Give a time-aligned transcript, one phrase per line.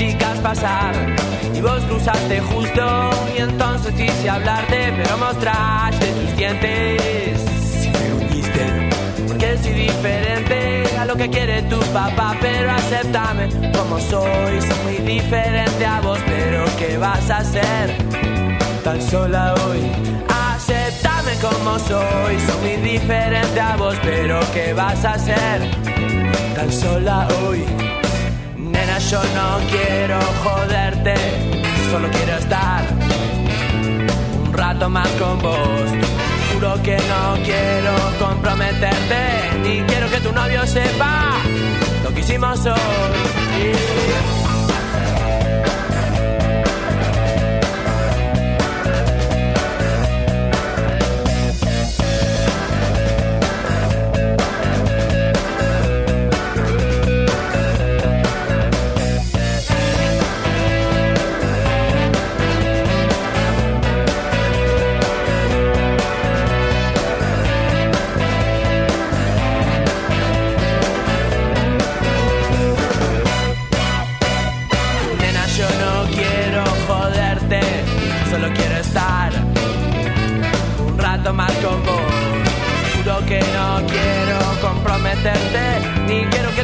[0.00, 0.94] chicas pasar.
[1.54, 7.84] Y vos cruzaste justo y entonces quise hablarte pero mostraste tus dientes.
[7.84, 8.64] Y me gruñiste
[9.28, 14.96] porque soy diferente a lo que quiere tu papá pero acéptame como soy soy muy
[15.06, 17.94] diferente a vos pero qué vas a hacer
[18.82, 19.80] tan sola hoy
[20.54, 25.60] acéptame como soy soy muy diferente a vos pero qué vas a hacer
[26.54, 27.64] tan sola hoy
[29.10, 31.14] Yo no quiero joderte,
[31.90, 32.84] solo quiero estar
[34.44, 35.90] un rato más con vos.
[36.52, 41.32] Juro que no quiero comprometerte, ni quiero que tu novio sepa
[42.04, 44.39] lo que hicimos hoy.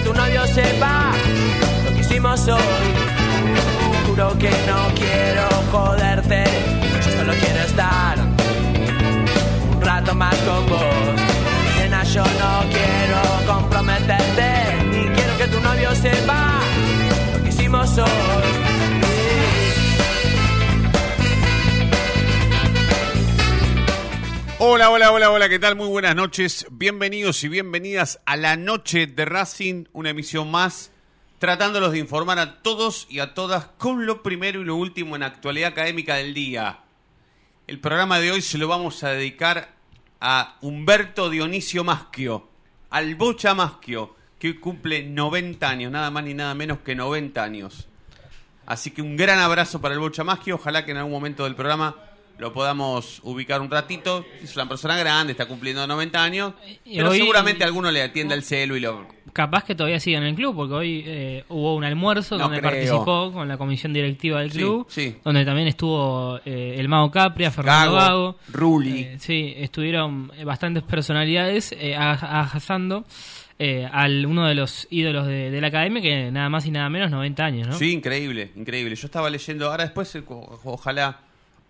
[0.07, 1.11] Tu novio sepa
[1.85, 2.89] lo que hicimos hoy.
[4.07, 6.45] Juro que no quiero joderte,
[7.05, 8.17] yo solo quiero estar
[9.73, 11.21] un rato más con vos.
[11.79, 13.21] Nena, yo no quiero
[13.53, 14.51] comprometerte,
[14.91, 16.61] ni quiero que tu novio sepa
[17.33, 18.36] lo que hicimos hoy.
[24.69, 25.77] Hola, hola, hola, hola, ¿qué tal?
[25.77, 26.67] Muy buenas noches.
[26.73, 30.91] Bienvenidos y bienvenidas a la noche de Racing, una emisión más,
[31.39, 35.23] tratándolos de informar a todos y a todas con lo primero y lo último en
[35.23, 36.81] actualidad académica del día.
[37.69, 39.69] El programa de hoy se lo vamos a dedicar
[40.21, 42.49] a Humberto Dionisio Maschio,
[42.91, 47.41] al Bocha Maschio, que hoy cumple 90 años, nada más ni nada menos que 90
[47.41, 47.87] años.
[48.67, 51.55] Así que un gran abrazo para el Bocha Maschio, ojalá que en algún momento del
[51.55, 52.06] programa
[52.39, 54.25] lo podamos ubicar un ratito.
[54.43, 56.53] Es una persona grande, está cumpliendo 90 años,
[56.85, 59.07] Y pero hoy- seguramente alguno le atienda el celu y lo...
[59.33, 62.61] Capaz que todavía siga en el club, porque hoy eh, hubo un almuerzo No donde
[62.61, 62.71] creo.
[62.71, 65.17] participó con la comisión directiva del Sí, club, sí.
[65.23, 68.37] donde también estuvo eh, el Mago Capria, Fernando Gago, Gago.
[68.53, 69.01] Rulli.
[69.01, 73.05] Eh, sí, estuvieron eh, bastantes personalidades eh, ajazando
[73.59, 76.89] eh, al uno de los ídolos de, de la academia, que nada más y nada
[76.89, 77.75] menos 90 años, ¿no?
[77.75, 78.95] Sí, increíble, increíble.
[78.97, 80.23] Yo estaba leyendo, ahora después, eh,
[80.65, 81.19] ojalá,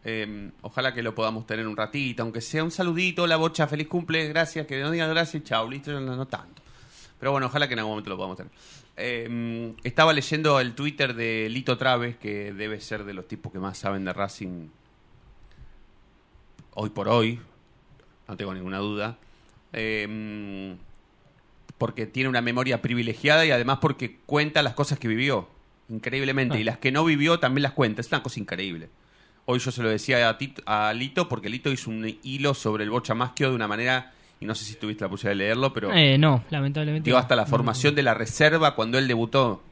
[0.08, 3.88] eh, ojalá que lo podamos tener un ratito, aunque sea un saludito, la bocha, feliz
[3.88, 6.62] cumple, gracias, que nos digas gracias, chao, listo, no, no tanto.
[7.18, 8.52] Pero bueno, ojalá que en algún momento lo podamos tener.
[8.96, 13.58] Eh, estaba leyendo el Twitter de Lito Traves, que debe ser de los tipos que
[13.58, 14.68] más saben de Racing
[16.74, 17.40] hoy por hoy,
[18.28, 19.18] no tengo ninguna duda.
[19.72, 20.76] Eh,
[21.78, 25.48] porque tiene una memoria privilegiada y además porque cuenta las cosas que vivió,
[25.88, 26.58] increíblemente.
[26.58, 26.60] Ah.
[26.60, 28.00] Y las que no vivió también las cuenta.
[28.00, 28.88] Es una cosa increíble.
[29.46, 32.84] Hoy yo se lo decía a, Tito- a Lito porque Lito hizo un hilo sobre
[32.84, 35.72] el Bocha Maschio de una manera, y no sé si tuviste la posibilidad de leerlo,
[35.72, 37.08] pero Eh, no, lamentablemente.
[37.08, 39.62] dio hasta la formación de la reserva cuando él debutó.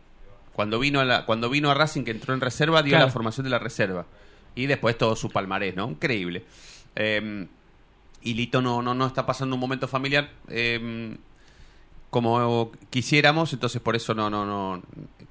[0.53, 3.07] Cuando vino a, la- cuando vino a Racing, que entró en reserva, dio Claro.
[3.07, 4.07] la formación de la reserva.
[4.55, 5.91] Y después todo su palmarés, ¿no?
[5.91, 6.45] Increíble.
[6.95, 7.47] Eh,
[8.23, 11.17] y Lito no, no, no está pasando un momento familiar eh,
[12.11, 14.83] como quisiéramos, entonces por eso no, no, no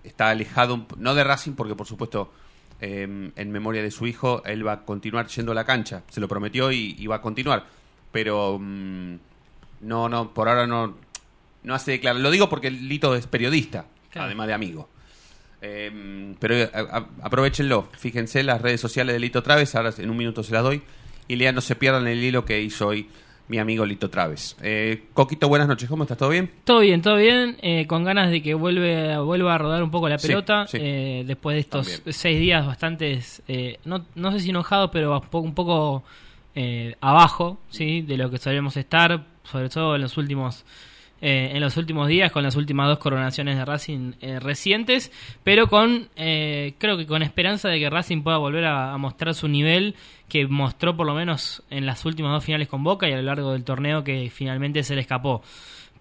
[0.03, 2.33] está alejado, no de Racing, porque por supuesto
[2.85, 6.19] eh, en memoria de su hijo, él va a continuar yendo a la cancha, se
[6.19, 7.65] lo prometió y, y va a continuar.
[8.11, 9.15] Pero mm,
[9.81, 10.95] no, no, por ahora no,
[11.63, 12.19] no hace declarar.
[12.21, 14.25] Lo digo porque Lito es periodista, Claro.
[14.27, 14.89] además de amigo.
[15.61, 20.09] Eh, pero eh, a- a- aprovechenlo, fíjense las redes sociales de Lito Traves, ahora en
[20.09, 20.81] un minuto se las doy.
[21.27, 23.07] Y lean, no se pierdan el hilo que hizo hoy
[23.47, 24.55] mi amigo Lito Traves.
[24.61, 26.17] Eh, Coquito, buenas noches, ¿cómo estás?
[26.17, 26.49] ¿Todo bien?
[26.63, 27.57] Todo bien, todo bien.
[27.61, 30.65] eh, con ganas de que vuelve, vuelva a rodar un poco la pelota.
[30.67, 30.77] sí.
[30.79, 32.13] eh, después de estos También.
[32.13, 36.03] seis días bastantes, eh, no, no sé si enojados, pero un poco, un poco
[36.55, 38.01] eh, abajo ¿sí?
[38.01, 40.63] de lo que solemos estar, sobre todo en los últimos
[41.25, 45.09] eh, en los últimos días, con las últimas dos coronaciones de Racing eh, recientes,
[45.45, 49.33] pero con eh, creo que con esperanza de que Racing pueda volver a, a mostrar
[49.33, 49.95] su nivel
[50.27, 53.21] que mostró por lo menos en las últimas dos finales con Boca y a lo
[53.21, 55.41] largo del torneo que finalmente se le escapó.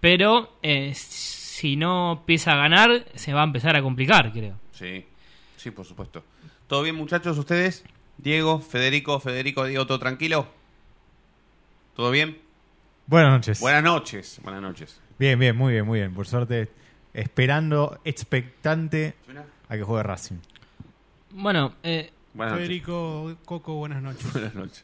[0.01, 4.59] Pero eh, si no empieza a ganar, se va a empezar a complicar, creo.
[4.73, 5.05] Sí,
[5.55, 6.21] sí, por supuesto.
[6.67, 7.37] ¿Todo bien, muchachos?
[7.37, 7.85] ¿Ustedes?
[8.17, 10.47] Diego, Federico, Federico, Diego, ¿todo tranquilo?
[11.95, 12.41] ¿Todo bien?
[13.07, 13.61] Buenas noches.
[13.61, 14.99] Buenas noches, buenas noches.
[15.19, 16.13] Bien, bien, muy bien, muy bien.
[16.13, 16.69] Por suerte,
[17.13, 19.13] esperando, expectante
[19.69, 20.37] a que juegue Racing.
[21.31, 22.57] Bueno, eh, Buenas.
[22.57, 24.31] Federico, Coco, buenas noches.
[24.33, 24.83] Buenas noches.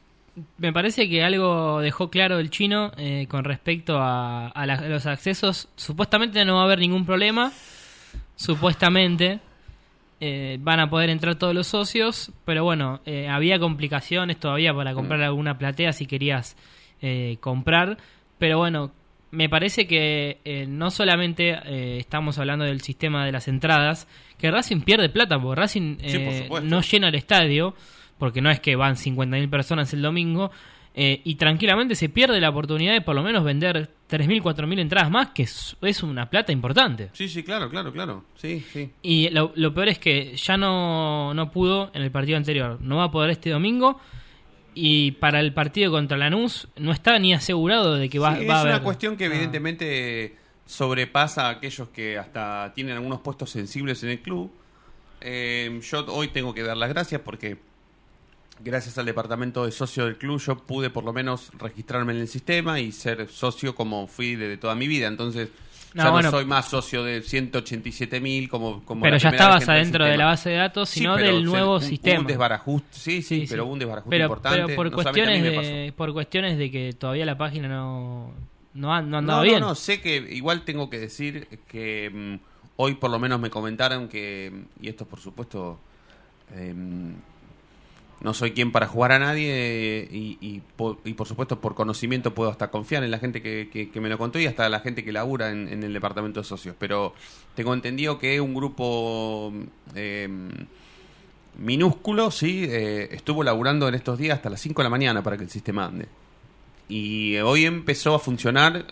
[0.57, 4.87] me parece que algo dejó claro el chino eh, con respecto a, a la- a
[4.87, 5.67] los accesos.
[5.75, 7.51] Supuestamente no va a haber ningún problema.
[8.35, 9.39] Supuestamente
[10.21, 12.31] eh, van a poder entrar todos los socios.
[12.45, 16.55] Pero bueno, eh, había complicaciones todavía para comprar alguna platea si querías
[17.01, 17.97] eh, comprar.
[18.37, 18.91] Pero bueno,
[19.31, 24.49] me parece que eh, no solamente eh, estamos hablando del sistema de las entradas, que
[24.51, 27.75] Racing pierde plata, porque Racing Sí, por eh, no llena el estadio,
[28.17, 30.51] porque no es que van 50.000 personas el domingo,
[30.95, 35.11] eh, y tranquilamente se pierde la oportunidad de por lo menos vender 3.000, 4.000 entradas
[35.11, 37.09] más, que es, es una plata importante.
[37.13, 38.25] Sí, sí, claro, claro, claro.
[38.35, 38.89] Sí, sí.
[39.01, 42.97] Y lo, lo peor es que ya no, no pudo en el partido anterior, no
[42.97, 43.99] va a poder este domingo.
[44.75, 48.53] Y para el partido contra Lanús no está ni asegurado de que va, Sí, va
[48.53, 48.73] a es haber.
[48.75, 49.27] una cuestión que Ah.
[49.27, 50.35] evidentemente
[50.65, 54.51] sobrepasa a aquellos que hasta tienen algunos puestos sensibles en el club.
[55.21, 57.57] Eh, yo hoy tengo que dar las gracias porque
[58.63, 62.27] gracias al departamento de socio del club yo pude por lo menos registrarme en el
[62.27, 65.07] sistema y ser socio como fui desde toda mi vida.
[65.07, 65.49] Entonces
[65.93, 66.29] No, ya bueno.
[66.29, 70.25] no soy más socio de 187 mil como, como Pero ya estabas adentro de la
[70.25, 72.19] base de datos, Sí, sino pero del nuevo hubo sistema.
[72.19, 74.63] un desbarajuste, sí, sí, pero hubo un desbarajuste pero, importante.
[74.65, 78.31] pero por No cuestiones de por cuestiones de que todavía la página no
[78.75, 79.59] no ha, no ha No, andado no, bien.
[79.61, 82.35] no, sé que igual tengo que decir que mm,
[82.77, 85.79] hoy por lo menos me comentaron que, y esto por supuesto,
[86.55, 87.15] em,
[88.21, 91.73] no soy quien para jugar a nadie eh, y, y, po- y por supuesto por
[91.75, 94.67] conocimiento puedo hasta confiar en la gente que, que- que me lo contó y hasta
[94.69, 96.75] la gente que labura en, en el departamento de socios.
[96.77, 97.13] Pero
[97.55, 99.53] tengo entendido que un grupo
[99.95, 100.49] em,
[101.57, 105.37] minúsculo, sí, eh, estuvo laburando en estos días hasta las 5 de la mañana para
[105.37, 106.07] que el sistema ande.
[106.87, 108.85] Y hoy empezó a funcionar,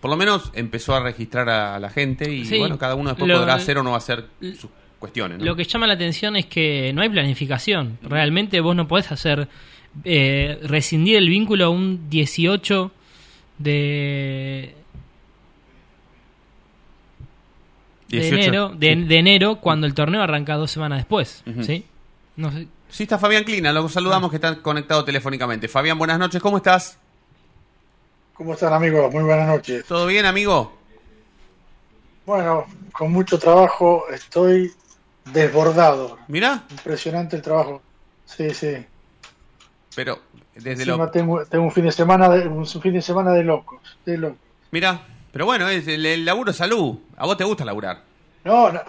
[0.00, 3.28] por lo menos empezó a registrar a la gente y Sí, bueno, cada uno después
[3.28, 5.38] lo- podrá hacer o no hacer sus cuestiones.
[5.38, 5.44] ¿no?
[5.44, 7.98] Lo que llama la atención es que no hay planificación.
[8.02, 9.48] Realmente vos no podés hacer
[10.04, 12.90] eh, rescindir el vínculo un 18
[13.58, 14.74] de,
[18.08, 19.02] de 18, enero, de, sí.
[19.02, 21.42] de enero cuando el torneo arranca dos semanas después.
[21.62, 21.84] ¿sí?
[22.36, 22.68] No sé.
[22.88, 25.68] Sí, está Fabián Clina, lo saludamos que está conectado telefónicamente.
[25.68, 26.98] Fabián, buenas noches, ¿cómo estás?
[28.34, 29.12] ¿Cómo están amigos?
[29.12, 29.84] Muy buenas noches.
[29.86, 30.76] ¿Todo bien, amigo?
[32.26, 34.72] Bueno, con mucho trabajo estoy
[35.26, 36.18] desbordado.
[36.28, 37.82] Mirá, Impresionante el trabajo.
[38.24, 38.84] Sí, sí.
[39.94, 40.20] pero
[40.54, 41.10] desde Encima lo...
[41.10, 44.38] tengo, tengo un fin de semana de un fin de semana de locos, de locos.
[44.70, 45.00] Mirá,
[45.32, 46.98] pero bueno, es el, el laburo salud.
[47.16, 48.02] A vos te gusta laburar.
[48.44, 48.80] No, no.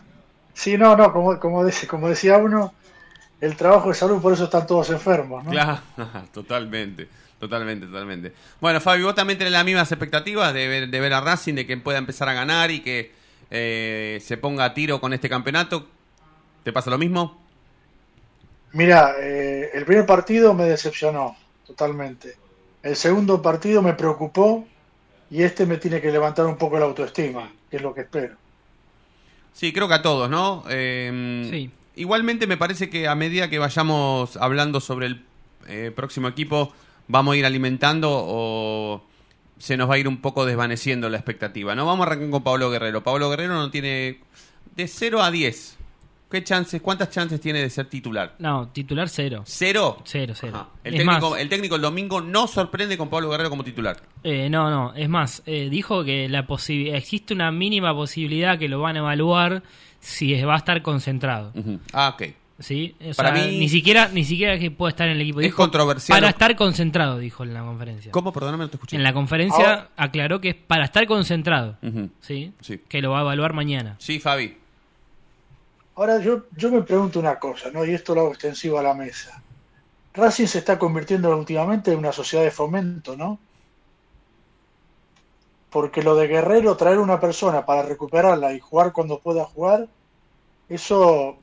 [0.53, 2.73] Sí, no, no, como, como, dice, como decía uno,
[3.39, 5.51] el trabajo es salud, por eso están todos enfermos, ¿no?
[5.51, 5.79] Claro,
[6.33, 7.07] totalmente,
[7.39, 8.33] totalmente, totalmente.
[8.59, 11.67] Bueno, Fabio, vos también tenés las mismas expectativas de ver, de ver a Racing, de
[11.67, 13.11] que pueda empezar a ganar y que
[13.51, 15.87] eh, se ponga a tiro con este campeonato.
[16.63, 17.41] ¿Te pasa lo mismo?
[18.73, 22.35] Mira, eh, el primer partido me decepcionó totalmente.
[22.83, 24.67] El segundo partido me preocupó
[25.29, 28.35] y este me tiene que levantar un poco la autoestima, que es lo que espero.
[29.53, 30.63] Sí, creo que a todos, ¿no?
[30.69, 31.71] Eh, Sí.
[31.95, 35.25] Igualmente me parece que a medida que vayamos hablando sobre el
[35.67, 36.71] eh, próximo equipo,
[37.07, 39.03] vamos a ir alimentando o
[39.57, 41.87] se nos va a ir un poco desvaneciendo la expectativa, ¿no?
[41.87, 43.03] Vamos a arrancar con Pablo Guerrero.
[43.03, 44.19] Pablo Guerrero no tiene
[44.75, 45.76] de 0 a 10.
[46.29, 48.35] ¿Qué chances, cuántas chances tiene de ser titular?
[48.39, 49.43] No, titular cero.
[49.45, 50.01] ¿Cero?
[50.03, 50.67] Cero, cero.
[50.83, 53.97] El, Es técnico, más- el técnico el domingo no sorprende con Pablo Guerrero como titular.
[54.23, 56.45] Eh, no, no, es más, eh, dijo que la
[56.93, 59.63] existe una mínima posibilidad que lo van a evaluar
[60.01, 61.53] si es- va a estar concentrado.
[61.93, 62.33] Ah, ok.
[62.59, 62.95] ¿Sí?
[62.99, 65.41] O Para sea, mí- ni siquiera ni siquiera que pueda estar en el equipo.
[65.41, 66.17] Es controversial.
[66.17, 68.11] Para estar concentrado, dijo en la conferencia.
[68.11, 68.33] ¿Cómo?
[68.33, 68.95] Perdóname, no te escuché.
[68.97, 71.77] En la conferencia Ahora- aclaró que es para estar concentrado.
[72.19, 72.51] ¿Sí?
[72.61, 72.81] Sí.
[72.89, 73.95] Que lo va a evaluar mañana.
[73.99, 74.57] Sí, Fabi.
[75.97, 77.83] Ahora yo, yo me pregunto una cosa, ¿no?
[77.83, 79.41] Y esto lo hago extensivo a la mesa.
[80.13, 83.39] Racing se está convirtiendo últimamente en una sociedad de fomento, ¿no?
[85.71, 89.87] Porque lo de Guerrero, traer una persona para recuperarla y jugar cuando pueda jugar,
[90.69, 91.37] eso,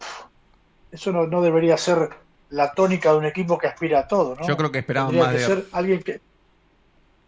[0.93, 2.11] eso no, no debería ser
[2.51, 4.47] la tónica de un equipo que aspira a todo, ¿no?
[4.47, 6.21] Yo creo que esperaban Tendría más que de- ser alguien que,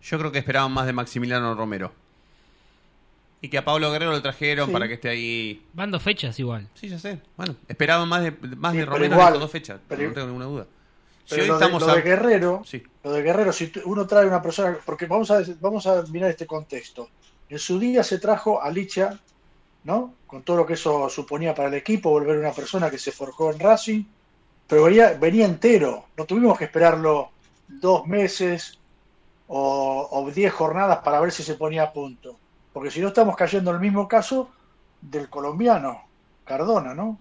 [0.00, 1.90] Yo creo que esperaban más de Maximiliano Romero.
[3.46, 4.72] Y que a Pablo Guerrero lo trajeron Sí.
[4.72, 5.62] para que esté ahí.
[5.72, 6.68] Van dos fechas igual.
[6.74, 7.20] Sí, ya sé.
[7.36, 9.78] Bueno, esperaban más de, más Sí, de Romero igual, dos fechas.
[9.86, 10.66] pero- no tengo ninguna duda.
[11.24, 12.82] Si hoy lo, de, lo a- de Guerrero, Sí.
[13.04, 16.44] Lo de Guerrero, si uno trae una persona, porque vamos a, vamos a mirar este
[16.44, 17.08] contexto.
[17.48, 19.16] En su día se trajo a Licha,
[19.84, 20.14] ¿no?
[20.26, 23.52] Con todo lo que eso suponía para el equipo, volver una persona que se forjó
[23.52, 24.02] en Racing,
[24.66, 26.06] pero venía, venía entero.
[26.16, 27.30] No tuvimos que esperarlo
[27.68, 28.80] dos meses
[29.46, 32.36] o, o diez jornadas para ver si se ponía a punto.
[32.76, 34.50] Porque si no estamos cayendo en el mismo caso
[35.00, 36.02] del colombiano,
[36.44, 37.18] Cardona, ¿no?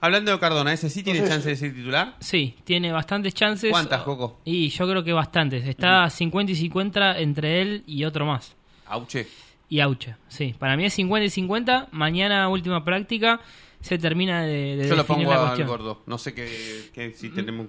[0.00, 2.14] Hablando de Cardona, ¿ese sí tiene Entonces- chance de ser titular?
[2.20, 3.72] Sí, tiene bastantes chances.
[3.72, 4.38] ¿Cuántas, Coco?
[4.44, 5.66] Y yo creo que bastantes.
[5.66, 8.54] Está 50 y 50 entre él y otro más.
[8.86, 9.26] Auche.
[9.68, 10.54] Y Auche, sí.
[10.56, 11.88] Para mí es 50 y 50.
[11.90, 13.40] Mañana, última práctica,
[13.80, 16.00] se termina de, de Yo lo pongo la al gordo.
[16.06, 17.66] No sé qué, qué- si tenemos.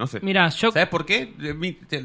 [0.00, 0.18] No sé.
[0.22, 1.34] Mira, yo, ¿Sabes por qué?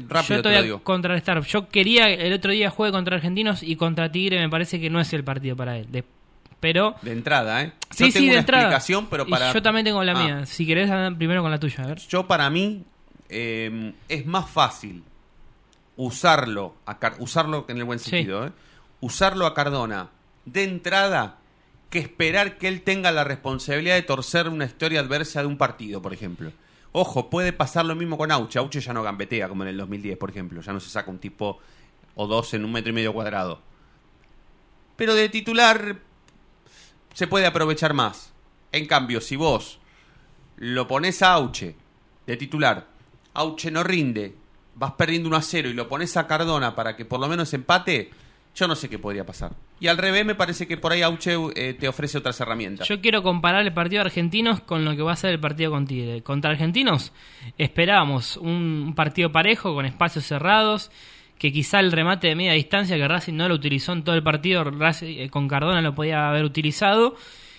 [0.06, 0.82] Rápido yo te lo digo.
[0.82, 1.40] contrarrestar.
[1.46, 5.00] Yo quería el otro día juegue contra Argentinos y contra Tigre me parece que no
[5.00, 5.90] es el partido para él.
[5.90, 6.04] De-
[6.60, 7.72] pero De entrada, ¿eh?
[7.90, 8.62] sí, Yo sí, tengo de una entrada.
[8.64, 9.50] explicación, pero Y para.
[9.54, 10.22] yo también tengo la Ah.
[10.22, 10.46] mía.
[10.46, 11.84] Si querés, primero con la tuya.
[11.84, 11.98] A ver.
[12.08, 12.84] Yo para mí
[13.30, 15.02] eh, es más fácil
[15.96, 18.10] usarlo, a Car- usarlo en el buen Sí.
[18.10, 18.52] sentido, ¿eh?
[19.00, 20.10] usarlo a Cardona
[20.44, 21.38] de entrada
[21.90, 26.02] que esperar que él tenga la responsabilidad de torcer una historia adversa de un partido,
[26.02, 26.52] por ejemplo.
[26.98, 28.58] Ojo, puede pasar lo mismo con Auche.
[28.58, 30.62] Auche ya no gambetea como en el 2010, por ejemplo.
[30.62, 31.58] Ya no se saca un tipo
[32.14, 33.60] o dos en un metro y medio cuadrado.
[34.96, 35.98] Pero de titular
[37.12, 38.32] se puede aprovechar más.
[38.72, 39.78] En cambio, si vos
[40.56, 41.76] lo pones a Auche
[42.26, 42.86] de titular,
[43.34, 44.34] Auche no rinde,
[44.74, 47.52] vas perdiendo 1 a 0 y lo pones a Cardona para que por lo menos
[47.52, 48.10] empate,
[48.56, 49.52] yo no sé qué podría pasar.
[49.78, 52.88] Y al revés, me parece que por ahí Auche eh, te ofrece otras herramientas.
[52.88, 55.70] Yo quiero comparar el partido de Argentinos con lo que va a ser el partido
[55.70, 56.22] con Tigre.
[56.22, 57.12] Contra Argentinos
[57.58, 60.90] esperábamos un, partido parejo con espacios cerrados,
[61.38, 64.22] que quizá el remate de media distancia que Racing no lo utilizó en todo el
[64.22, 67.14] partido, Racing, eh, con Cardona lo podía haber utilizado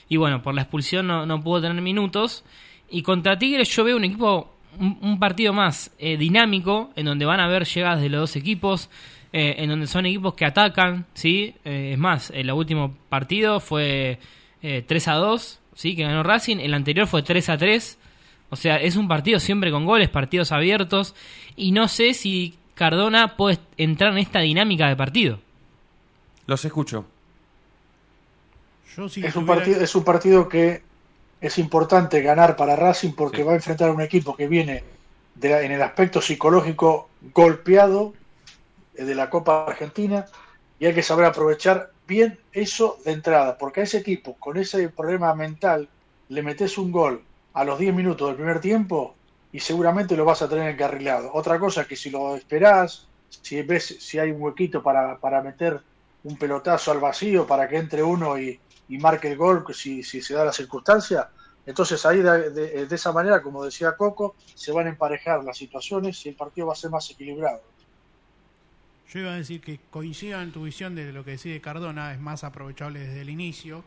[0.09, 2.43] y bueno, por la expulsión no, no pudo tener minutos.
[2.89, 7.25] Y contra Tigre yo veo un equipo, un, un partido más eh, dinámico, en donde
[7.25, 8.89] van a haber llegadas de los dos equipos,
[9.33, 11.55] eh, en donde son equipos que atacan, ¿sí?
[11.65, 14.19] Eh, es más, el último partido fue
[14.61, 15.95] eh, 3 a 2, ¿sí?
[15.95, 17.99] Que ganó Racing, el anterior fue 3 a 3.
[18.49, 21.13] O sea, es un partido siempre con goles, partidos abiertos.
[21.57, 25.39] Y no sé si Cardona puede entrar en esta dinámica de partido.
[26.45, 27.05] Los escucho.
[28.95, 30.81] Yo si Es un, partido, es un partido que
[31.41, 33.43] es importante ganar para Racing porque Sí.
[33.43, 34.83] va a enfrentar a un equipo que viene
[35.35, 38.17] de la- en el aspecto psicológico golpeado eh,
[39.05, 40.25] de la Copa Argentina
[40.77, 44.89] y hay que saber aprovechar bien eso de entrada, porque a ese equipo con ese
[44.89, 45.91] problema mental
[46.29, 49.19] le metes un gol a los 10 minutos del primer tiempo
[49.51, 51.31] y seguramente lo vas a tener encarrilado.
[51.33, 55.81] Otra cosa que si lo esperás, si ves si hay un huequito para, para meter
[56.23, 58.61] un pelotazo al vacío para que entre uno y,
[58.99, 61.29] marque el gol si, si se da la circunstancia.
[61.65, 66.25] Entonces ahí de- de esa manera, como decía Coco, se van a emparejar las situaciones
[66.25, 67.61] y el partido va a ser más equilibrado.
[69.13, 72.13] Yo iba a decir que coincido en tu visión de lo que decís de Cardona,
[72.13, 73.83] es más aprovechable desde el inicio,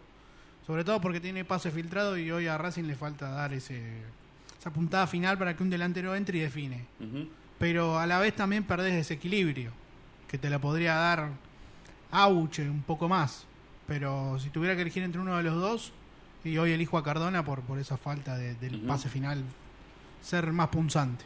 [0.66, 3.82] sobre todo porque tiene pase filtrado y hoy a Racing le falta dar ese,
[4.58, 6.84] esa puntada final para que un delantero entre y define.
[7.58, 9.72] Pero a la vez también perdés desequilibrio,
[10.28, 11.28] que te la podría dar
[12.12, 13.44] Auche un poco más.
[13.86, 15.92] Pero si tuviera que elegir entre uno de los dos,
[16.44, 19.44] y hoy elijo a Cardona por, por esa falta de- del pase final,
[20.22, 21.24] ser más punzante.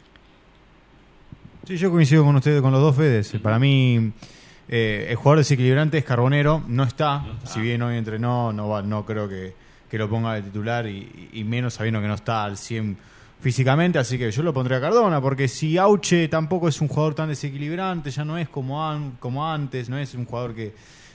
[1.67, 3.31] Sí, yo coincido con ustedes, con los dos Fedes.
[3.41, 4.11] Para mí,
[4.67, 7.25] eh, el jugador desequilibrante es Carbonero, no está.
[7.45, 9.53] Si bien hoy entrenó, no, va, no creo que,
[9.89, 12.97] que lo ponga de titular y, y menos sabiendo que no está al 100
[13.41, 13.97] físicamente.
[13.97, 17.29] Así que yo lo pondré a Cardona, porque si Auche tampoco es un jugador tan
[17.29, 20.71] desequilibrante, ya no es como, an- como antes, no es un jugador que,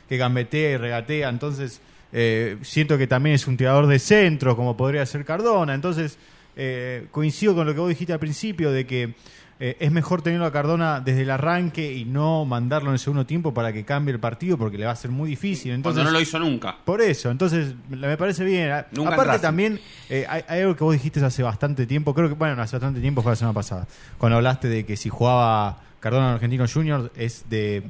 [0.09, 1.29] que gambetea y regatea.
[1.29, 1.81] Entonces,
[2.13, 5.75] eh, siento que también es un tirador de centros, como podría ser Cardona.
[5.75, 6.19] Entonces,
[6.57, 9.15] eh, coincido con lo que vos dijiste al principio, de que
[9.63, 13.27] eh, es mejor tenerlo a Cardona desde el arranque y no mandarlo en el segundo
[13.27, 15.73] tiempo para que cambie el partido, porque le va a ser muy difícil.
[15.73, 16.79] Entonces, Cuando no lo hizo nunca.
[16.83, 18.73] por eso, entonces me parece bien.
[18.93, 22.35] Nunca Aparte también, eh, hay, hay algo que vos dijiste hace bastante tiempo, creo que,
[22.35, 23.87] bueno, hace bastante tiempo fue la semana pasada,
[24.17, 27.83] cuando hablaste de que si jugaba Cardona en Argentino Junior es de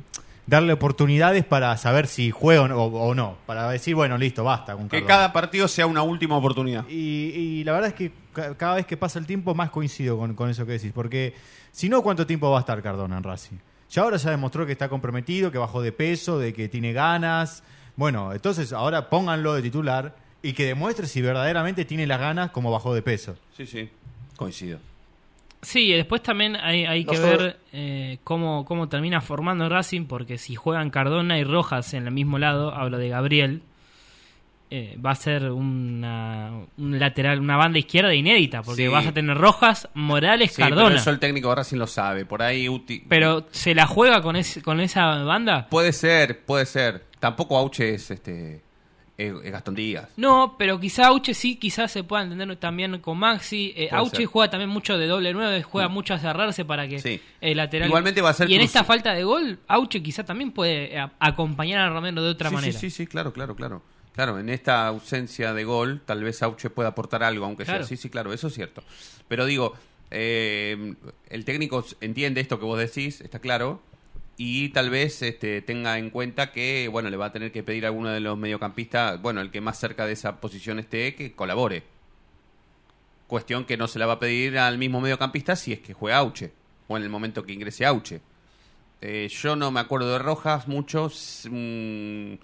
[0.46, 4.74] darle oportunidades para saber si juega o no, o no, para decir, bueno, listo, basta
[4.74, 6.84] con Que cada partido sea una última oportunidad.
[6.88, 10.34] Y, y la verdad es que cada vez que pasa el tiempo más coincido con,
[10.34, 11.34] con eso que decís, porque
[11.72, 13.56] si no, ¿cuánto tiempo va a estar Cardona en Racing?
[13.90, 17.64] Ya ahora ya demostró que está comprometido, que bajó de peso, de que tiene ganas.
[17.96, 22.70] Bueno, entonces ahora pónganlo de titular y que demuestre si verdaderamente tiene las ganas como
[22.70, 23.36] bajó de peso.
[23.56, 23.90] Sí, sí.
[24.36, 24.78] Coincido.
[25.62, 30.54] Sí, después también hay, hay que ver eh, cómo, cómo termina formando Racing, porque si
[30.54, 33.62] juegan Cardona y Rojas en el mismo lado, hablo de Gabriel,
[34.72, 38.88] eh, va a ser una, un lateral, una banda izquierda inédita, porque Sí.
[38.88, 40.96] vas a tener Rojas, Morales, Sí, pero Cardona.
[40.96, 42.24] eso el técnico de Racing lo sabe.
[42.24, 43.04] Por ahí Uti...
[43.08, 45.66] Pero se la juega con, ese, con esa banda.
[45.68, 47.04] Puede ser, puede ser.
[47.18, 48.62] Tampoco Auche es este
[49.18, 50.08] es- es Gastón Díaz.
[50.16, 53.74] No, pero quizá Auche sí, quizás se pueda entender también con Maxi.
[53.76, 54.26] Eh, Auche ser.
[54.26, 57.20] juega también mucho de doble nueve, juega mucho a cerrarse para que Sí.
[57.42, 57.88] el lateral.
[57.88, 61.06] Igualmente va a ser Y en esta falta de gol, Auche quizá también puede eh,
[61.18, 62.72] acompañar a Romero de otra sí, manera.
[62.72, 63.82] Sí, sí, sí, claro, claro, claro.
[64.20, 67.84] Claro, en esta ausencia de gol, tal vez Auche pueda aportar algo, aunque Claro.
[67.84, 67.88] sea.
[67.88, 68.82] Sí, sí, claro, eso es cierto.
[69.28, 69.72] Pero digo,
[70.10, 70.94] eh,
[71.30, 73.80] el técnico entiende esto que vos decís, está claro,
[74.36, 77.86] y tal vez este, tenga en cuenta que, bueno, le va a tener que pedir
[77.86, 81.32] a alguno de los mediocampistas, bueno, el que más cerca de esa posición esté, que
[81.32, 81.82] colabore.
[83.26, 86.18] Cuestión que no se la va a pedir al mismo mediocampista si es que juega
[86.18, 86.52] Auche,
[86.88, 88.20] o en el momento que ingrese Auche.
[89.00, 91.46] Eh, yo no me acuerdo de Rojas muchos.
[91.46, 92.38] Un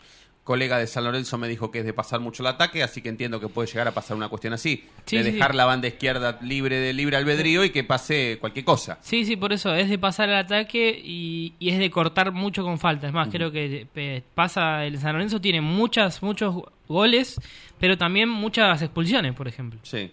[0.46, 3.08] colega de San Lorenzo me dijo que es de pasar mucho el ataque, así que
[3.08, 4.84] entiendo que puede llegar a pasar una cuestión así.
[5.04, 5.56] Sí, de sí, dejar sí.
[5.56, 8.96] la banda izquierda libre de libre albedrío y que pase cualquier cosa.
[9.02, 12.62] Sí, sí, por eso es de pasar al ataque y, y es de cortar mucho
[12.62, 13.08] con falta.
[13.08, 16.54] Es más, creo que eh, pasa el San Lorenzo tiene muchas muchos
[16.86, 17.40] goles,
[17.80, 19.80] pero también muchas expulsiones, por ejemplo.
[19.82, 20.12] Sí.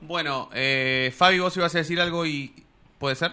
[0.00, 2.54] Bueno, eh, Fabi, vos ibas a decir algo y...
[2.98, 3.32] ¿Puede ser?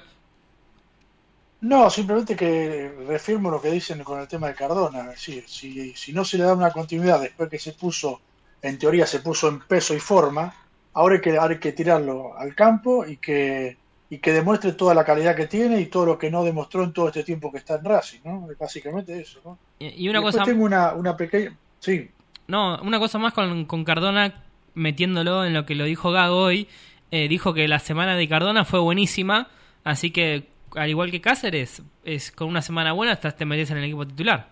[1.61, 5.13] No, simplemente que reafirmo lo que dicen con el tema de Cardona.
[5.15, 8.21] Sí, si, si no se le da una continuidad después que se puso,
[8.61, 10.53] en teoría se puso en peso y forma,
[10.93, 14.93] ahora hay que, ahora hay que tirarlo al campo y que, y que demuestre toda
[14.93, 17.57] la calidad que tiene y todo lo que no demostró en todo este tiempo que
[17.59, 18.47] está en Racing, ¿no?
[18.59, 19.59] Básicamente eso, ¿no?
[19.79, 21.57] Y y una Después cosa tengo una, una pequeña...
[21.79, 22.11] Sí,
[22.47, 26.67] No, una cosa más con, con Cardona, metiéndolo en lo que lo dijo Gago hoy.
[27.11, 29.49] eh, dijo que la semana de Cardona fue buenísima,
[29.83, 33.77] así que, al igual que Cáceres, es con una semana buena hasta te metes en
[33.77, 34.49] el equipo titular.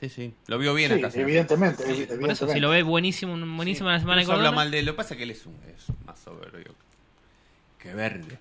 [0.00, 0.32] Sí, sí.
[0.46, 1.10] Lo vio bien sí, acá.
[1.10, 1.20] sí.
[1.20, 2.52] evidentemente, Por eso, evidentemente.
[2.54, 4.86] si lo ves buenísimo, buenísima la semana habla mal de él.
[4.86, 6.74] Lo que pasa es que él es, un, es más soberbio
[7.78, 8.38] que verde.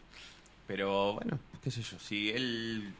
[0.67, 1.99] Pero bueno, qué sé yo.
[1.99, 2.93] Si él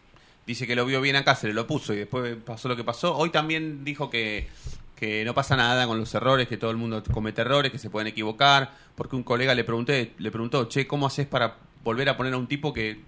[0.46, 2.84] dice que lo vio bien acá, se le lo puso y después pasó lo que
[2.84, 3.16] pasó.
[3.16, 4.50] Hoy también dijo que,
[4.98, 7.90] que no pasa nada con los errores, que todo el mundo comete errores, que se
[7.90, 8.72] pueden equivocar.
[8.96, 12.38] Porque un colega le pregunté, le preguntó, che, ¿cómo haces para volver a poner a
[12.38, 13.02] un tipo que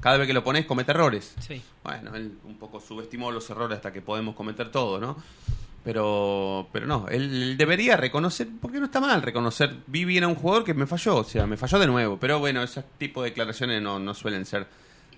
[0.00, 1.34] cada vez que lo pones comete errores?
[1.40, 1.62] Sí.
[1.82, 5.16] Bueno, él un poco subestimó los errores hasta que podemos cometer todo, ¿no?
[5.84, 10.28] Pero, pero no, él, él debería reconocer, porque no está mal reconocer, vi bien a
[10.28, 12.18] un jugador que me falló, o sea, me falló de nuevo.
[12.18, 14.66] Pero bueno, ese tipo de declaraciones no, no suelen ser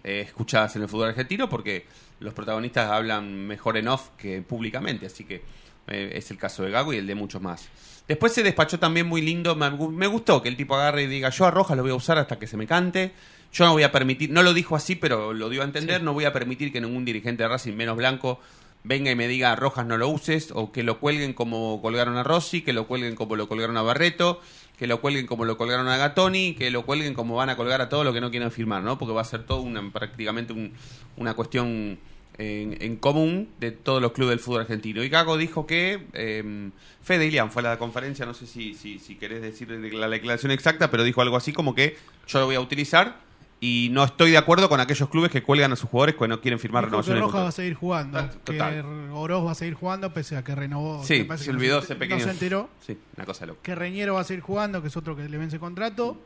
[0.05, 1.87] eh, escuchadas en el fútbol argentino porque
[2.21, 5.43] los protagonistas hablan mejor en off que públicamente, así que
[5.91, 7.69] eh, es el caso de Gago y el de muchos más.
[8.09, 11.31] Después se despachó también muy lindo, me, me gustó que el tipo agarre y diga,
[11.31, 13.13] yo a Rojas lo voy a usar hasta que se me cante,
[13.53, 16.13] yo no voy a permitir, no lo dijo así, pero lo dio a entender, no
[16.13, 18.41] voy a permitir que ningún dirigente de Racing menos blanco
[18.83, 22.23] venga y me diga Rojas no lo uses, o que lo cuelguen como colgaron a
[22.23, 24.41] Rossi, que lo cuelguen como lo colgaron a Barreto,
[24.79, 27.81] que lo cuelguen como lo colgaron a Gatoni, que lo cuelguen como van a colgar
[27.83, 28.99] a todo lo que no quieran firmar, ¿no?
[28.99, 30.73] Porque va a ser todo una, prácticamente un-
[31.17, 31.99] una cuestión
[32.41, 35.05] en, en común de todos los clubes del fútbol argentino.
[35.05, 36.71] Y Gago dijo que eh,
[37.03, 40.51] Fede Ilian fue a la conferencia, no sé si, si, si querés decir la declaración
[40.51, 43.19] exacta, pero dijo algo así como que yo lo voy a utilizar
[43.61, 46.41] y no estoy de acuerdo con aquellos clubes que cuelgan a sus jugadores que no
[46.41, 48.19] quieren firmar Dijo que Rojas va a seguir jugando.
[48.19, 48.31] Ah.
[48.43, 51.05] Que Oroz va a seguir jugando pese a que renovó.
[51.05, 52.21] Sí, se no olvidó ent- ese pequeño.
[52.21, 52.71] No se enteró.
[52.87, 53.61] Sí, una cosa loca.
[53.63, 56.19] Que Reñero va a seguir jugando, que es otro que le vence contrato.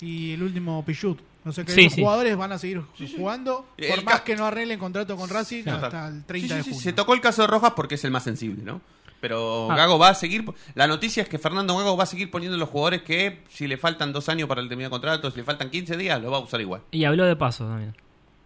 [0.00, 1.18] Y el último Pichut.
[1.44, 2.00] No sé qué Sí, los sí.
[2.02, 2.82] jugadores van a seguir
[3.16, 3.66] jugando.
[3.78, 6.54] El Por ca- más que no arreglen contrato con Racing hasta el 30 Sí, sí,
[6.58, 6.82] de sí, junio.
[6.82, 8.80] Se tocó el caso de Rojas porque es el más sensible, ¿no?
[9.20, 9.76] Pero Ah.
[9.76, 10.44] Gago va a seguir.
[10.74, 13.76] La noticia es que Fernando Gago va a seguir poniendo los jugadores que si le
[13.78, 16.40] faltan dos años para el terminar contrato, si le faltan 15 días, lo va a
[16.40, 16.82] usar igual.
[16.90, 17.94] Y habló de paso también.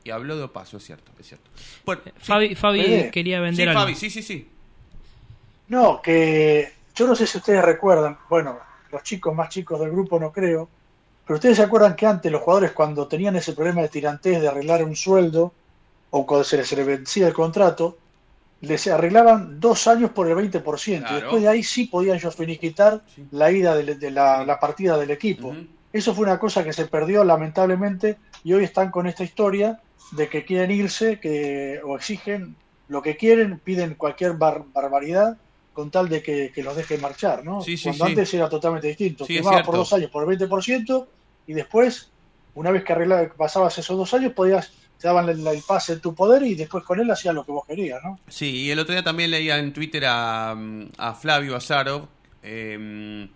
[0.04, 1.48] Y habló de Opaso, es cierto, es cierto.
[1.86, 3.10] Bueno, sí, Fabi, Fabi Fede.
[3.10, 3.80] quería sí, vender algo.
[3.80, 4.48] Fabi, sí, sí, sí.
[5.68, 8.58] No, que yo no sé si ustedes recuerdan, bueno,
[8.92, 10.68] los chicos más chicos del grupo no creo,
[11.26, 14.48] pero ustedes se acuerdan que antes los jugadores cuando tenían ese problema de tirantez de
[14.48, 15.52] arreglar un sueldo
[16.10, 17.96] o cuando se les, vencía el contrato,
[18.60, 20.62] les arreglaban dos años por el 20%.
[21.00, 21.16] Claro.
[21.16, 23.26] Y después de ahí sí podían ellos finiquitar Sí.
[23.32, 25.54] la ida de, de la, la partida del equipo.
[25.92, 29.80] Eso fue una cosa que se perdió lamentablemente y hoy están con esta historia
[30.12, 32.56] de que quieren irse que, o exigen
[32.88, 35.36] lo que quieren, piden cualquier bar- barbaridad
[35.74, 37.60] con tal de que, que los dejen marchar, ¿no?
[37.60, 38.10] Sí, sí, Cuando sí.
[38.12, 39.26] antes era totalmente distinto.
[39.26, 41.06] Sí, Firmaba por dos años por el 20%
[41.46, 42.08] y después,
[42.54, 46.00] una vez que arreglaba, pasabas esos dos años, podías te daban el, el pase en
[46.00, 48.18] tu poder y después con él hacías lo que vos querías, ¿no?
[48.28, 50.56] Sí, y el otro día también leía en Twitter a,
[50.96, 52.08] a Flavio Azaro
[52.42, 53.28] eh,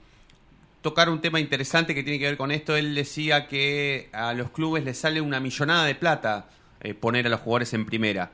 [0.82, 2.76] tocar un tema interesante que tiene que ver con esto.
[2.76, 6.48] Él decía que a los clubes les sale una millonada de plata
[6.80, 8.30] eh, poner a los jugadores en primera.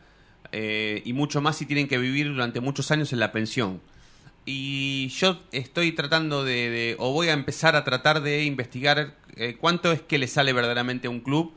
[0.52, 3.80] Eh, y mucho más si tienen que vivir durante muchos años en la pensión.
[4.46, 9.56] Y yo estoy tratando de, de- o voy a empezar a tratar de investigar eh,
[9.58, 11.52] cuánto es que le sale verdaderamente a un club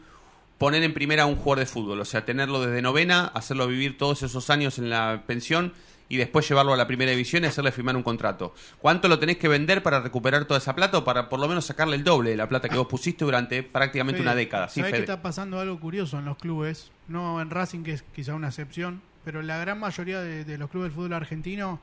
[0.57, 3.97] poner en primera a un jugador de fútbol, o sea, tenerlo desde novena, hacerlo vivir
[3.97, 5.73] todos esos años en la pensión
[6.09, 8.55] y después llevarlo a la primera división y hacerle firmar un contrato.
[8.79, 11.65] ¿Cuánto lo tenés que vender para recuperar toda esa plata o para por lo menos
[11.65, 14.69] sacarle el doble de la plata que vos pusiste durante prácticamente Fede, una década?
[14.69, 16.89] Sí, ¿sabés que está pasando algo curioso en los clubes?
[17.09, 20.69] No en Racing, que es quizá una excepción, pero la gran mayoría de, de los
[20.71, 21.81] clubes del fútbol argentino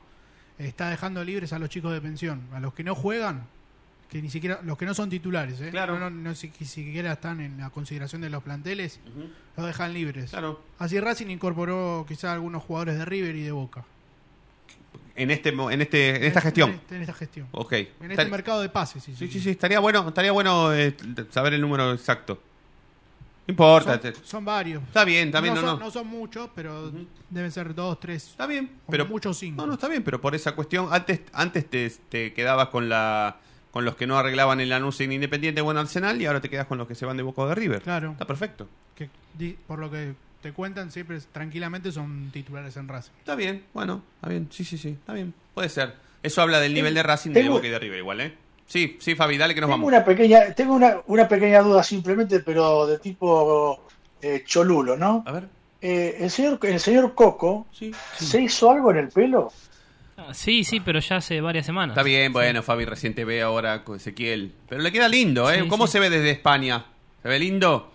[0.57, 3.43] está dejando libres a los chicos de pensión, a los que no juegan,
[4.09, 5.69] que ni siquiera los que no son titulares, ¿eh?
[5.71, 5.99] Claro.
[5.99, 8.99] no, no, no si- siquiera están en la consideración de los planteles,
[9.57, 10.29] los dejan libres.
[10.31, 10.61] Claro.
[10.79, 13.83] Así Racing incorporó quizá algunos jugadores de River y de Boca.
[15.17, 16.69] En este en este en esta gestión.
[16.71, 17.47] En, este- en esta gestión.
[17.51, 17.71] Ok.
[17.73, 20.95] En este Estar- mercado de pases, sí, Sí, sí, sí, estaría bueno, estaría bueno eh,
[21.31, 22.41] saber el número exacto.
[23.47, 23.99] No importa.
[24.23, 24.81] Son, varios.
[24.83, 25.91] Está bien, está bien, no, son, no.
[25.91, 26.91] son muchos, pero
[27.29, 28.27] deben ser dos, tres.
[28.29, 29.61] Está bien, pero muchos cinco.
[29.61, 33.37] No, no está bien, pero por esa cuestión antes antes te, te quedabas con la
[33.71, 36.49] con los que no arreglaban el anuncio en Independiente o en Arsenal y ahora te
[36.49, 37.81] quedas con los que se van de Boca o de River.
[37.81, 38.11] Claro.
[38.13, 38.67] Está perfecto.
[38.95, 43.11] Que di- por lo que te cuentan, siempre tranquilamente son titulares en Racing.
[43.19, 44.47] Está bien, bueno, está bien.
[44.49, 45.33] Sí, sí, sí, está bien.
[45.53, 45.93] Puede ser.
[46.23, 48.35] Eso habla del nivel de Racing de Boca y de River igual, ¿eh?
[48.67, 49.87] Sí, sí, Fabi, dale que nos Tengo vamos.
[49.87, 53.83] una pequeña, tengo una, una pequeña duda simplemente, pero de tipo
[54.21, 55.23] eh, cholulo, ¿no?
[55.25, 55.47] A ver.
[55.81, 57.91] Eh, el señor, el señor Coco, Sí.
[58.17, 59.51] ¿se hizo algo en el pelo?
[60.17, 61.93] Ah, Sí, sí, pero ya hace varias semanas.
[61.93, 64.51] Está bien, bueno, Fabi recién te ve ahora con Ezequiel.
[64.67, 65.61] Pero le queda lindo, ¿eh?
[65.61, 65.93] Sí, ¿Cómo sí.
[65.93, 66.85] se ve desde España?
[67.21, 67.91] ¿Se ve lindo?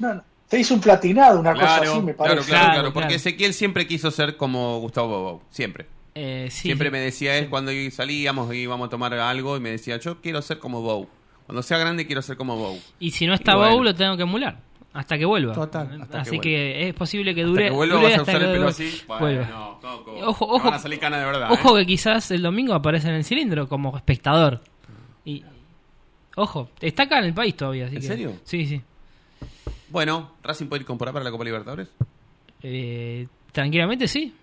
[0.00, 0.22] No, no.
[0.50, 2.36] Se hizo un platinado, una cosa Claro, así, me parece.
[2.36, 3.16] claro, Claro, claro, porque claro.
[3.16, 5.86] Ezequiel siempre quiso ser como Gustavo Bobo, siempre.
[6.20, 9.70] Eh, sí, siempre me decía él cuando salíamos y íbamos a tomar algo y me
[9.70, 11.08] decía, yo quiero ser como Bow.
[11.46, 12.76] Cuando sea grande quiero ser como Bow.
[12.98, 13.74] Y si no está bueno.
[13.74, 14.60] Bow, lo tengo que emular.
[14.92, 15.52] Hasta que vuelva.
[15.54, 17.64] Total, hasta que Así que es posible que dure.
[17.66, 18.68] Hasta que vuelva dure vas a usar el pelo vuelva.
[18.70, 19.02] así.
[19.06, 19.78] Bueno,
[20.26, 20.64] Ojo, ojo.
[20.64, 21.52] van a salir canas de verdad.
[21.52, 21.82] Ojo ¿eh?
[21.82, 24.60] que quizás el domingo aparece en el cilindro como espectador.
[25.24, 25.44] Y
[26.36, 27.86] ojo, está acá en el país todavía.
[27.86, 28.32] Así ¿En que- serio?
[28.42, 28.82] Sí, sí.
[29.90, 31.88] Bueno, ¿Racing puede incorporar para la Copa Libertadores?
[32.62, 34.34] Eh, tranquilamente sí.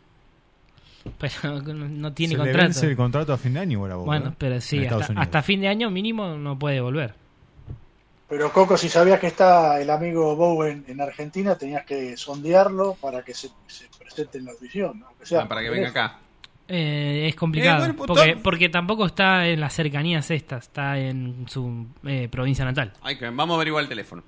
[1.20, 2.64] Pero no, tiene Se le contrato.
[2.68, 6.36] vence el contrato a fin de año Bueno, pero sí, hasta, fin de año mínimo
[6.36, 7.14] no puede volver.
[8.28, 13.24] Pero Coco, si sabías que está el amigo Bowen en Argentina, tenías que sondearlo para
[13.24, 15.00] que se, se presente en la audición.
[15.00, 15.08] ¿no?
[15.08, 16.20] Aunque sea Ah, para que venga acá.
[16.68, 17.86] Eh, es complicado.
[17.86, 22.66] Eh, bueno, porque, porque tampoco está en las cercanías estas, está en su eh, provincia
[22.66, 22.94] natal.
[23.02, 24.24] Ay, que vamos a averiguar el teléfono.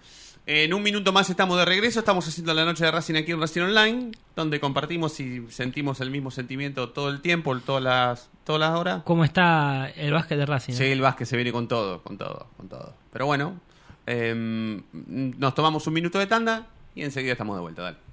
[0.49, 1.99] En un minuto más estamos de regreso.
[1.99, 6.09] Estamos haciendo la noche de Racing aquí en Racing Online, donde compartimos y sentimos el
[6.09, 9.01] mismo sentimiento todo el tiempo, todas las, todas las horas.
[9.03, 10.71] ¿Cómo está el básquet de Racing?
[10.71, 12.93] Sí, el Vázquez se viene con todo, con todo, con todo.
[13.11, 13.59] Pero bueno,
[14.05, 17.81] em, nos tomamos un minuto de tanda y enseguida estamos de vuelta.
[17.81, 18.06] Dale.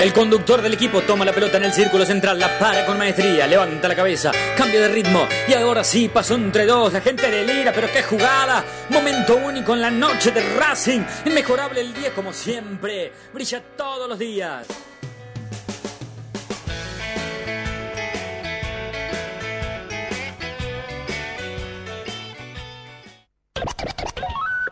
[0.00, 3.46] El conductor del equipo toma la pelota en el círculo central, la para con maestría,
[3.46, 7.70] levanta la cabeza, cambio de ritmo y ahora sí pasó entre dos, la gente delira,
[7.70, 13.12] pero qué jugada, momento único en la noche de Racing, inmejorable el día como siempre,
[13.34, 14.66] brilla todos los días.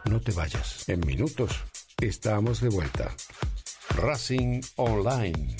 [0.06, 0.88] No te vayas.
[0.88, 1.52] En minutos
[2.00, 3.14] estamos de vuelta.
[3.98, 5.56] Racing Online.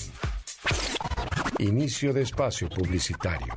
[1.57, 3.53] Inicio de espacio publicitario.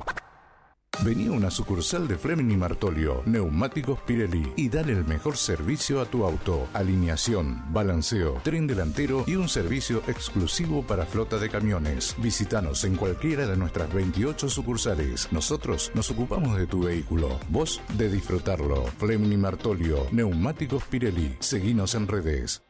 [1.05, 6.05] Vení a una sucursal de Fleming Martolio, Neumáticos Pirelli, y dale el mejor servicio a
[6.05, 6.67] tu auto.
[6.73, 12.13] Alineación, balanceo, tren delantero y un servicio exclusivo para flota de camiones.
[12.17, 15.29] Visítanos en cualquiera de nuestras 28 sucursales.
[15.31, 18.83] Nosotros nos ocupamos de tu vehículo, vos de disfrutarlo.
[18.97, 21.37] Fleming y Martolio, Neumáticos Pirelli.
[21.39, 22.61] Seguinos en redes.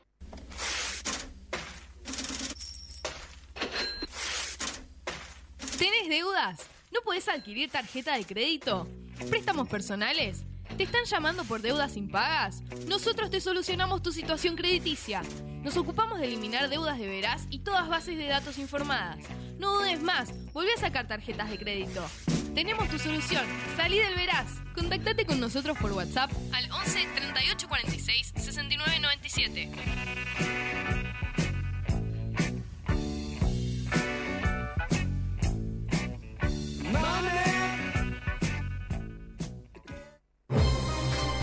[6.92, 8.86] ¿No podés adquirir tarjeta de crédito?
[9.30, 10.44] ¿Préstamos personales?
[10.78, 12.62] ¿Te están llamando por deudas impagas?
[12.86, 15.22] Nosotros te solucionamos tu situación crediticia.
[15.62, 19.20] Nos ocupamos de eliminar deudas de veraz y todas bases de datos informadas.
[19.58, 22.04] No dudes más, volví a sacar tarjetas de crédito.
[22.54, 23.46] Tenemos tu solución.
[23.78, 24.48] Salí del veraz.
[24.76, 31.13] Contactate con nosotros por WhatsApp al 11 38 46 69 97.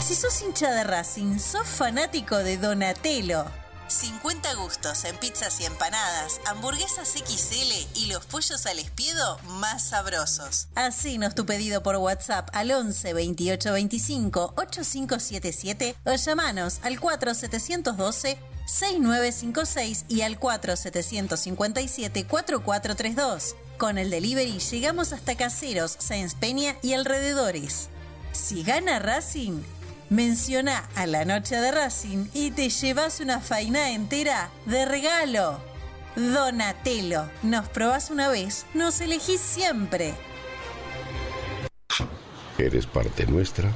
[0.01, 3.45] Si sos hincha de Racing, sos fanático de Donatello.
[3.91, 10.69] 50 gustos en pizzas y empanadas, hamburguesas XL y los pollos al espiedo más sabrosos.
[10.77, 20.05] Hacenos tu pedido por WhatsApp al 11 28 25 8577 o llamanos al 4712 6956
[20.09, 23.57] y al 4757 4432.
[23.81, 27.89] Con el delivery llegamos hasta Caseros, Sáenz Peña y alrededores.
[28.31, 29.63] Si gana Racing,
[30.11, 35.63] menciona a la noche de Racing y te llevas una faina entera de regalo.
[36.15, 40.13] Donatello, nos probás una vez, nos elegís siempre.
[42.59, 43.73] ¿Eres parte nuestra?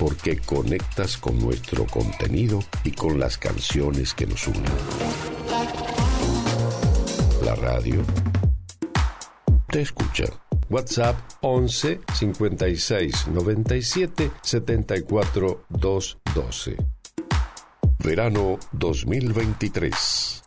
[0.00, 4.64] Porque conectas con nuestro contenido y con las canciones que nos unen.
[7.56, 8.02] Radio?
[9.68, 10.24] Te escucha.
[10.68, 16.76] WhatsApp 11 56 97 74 212.
[18.02, 20.42] Verano 2023.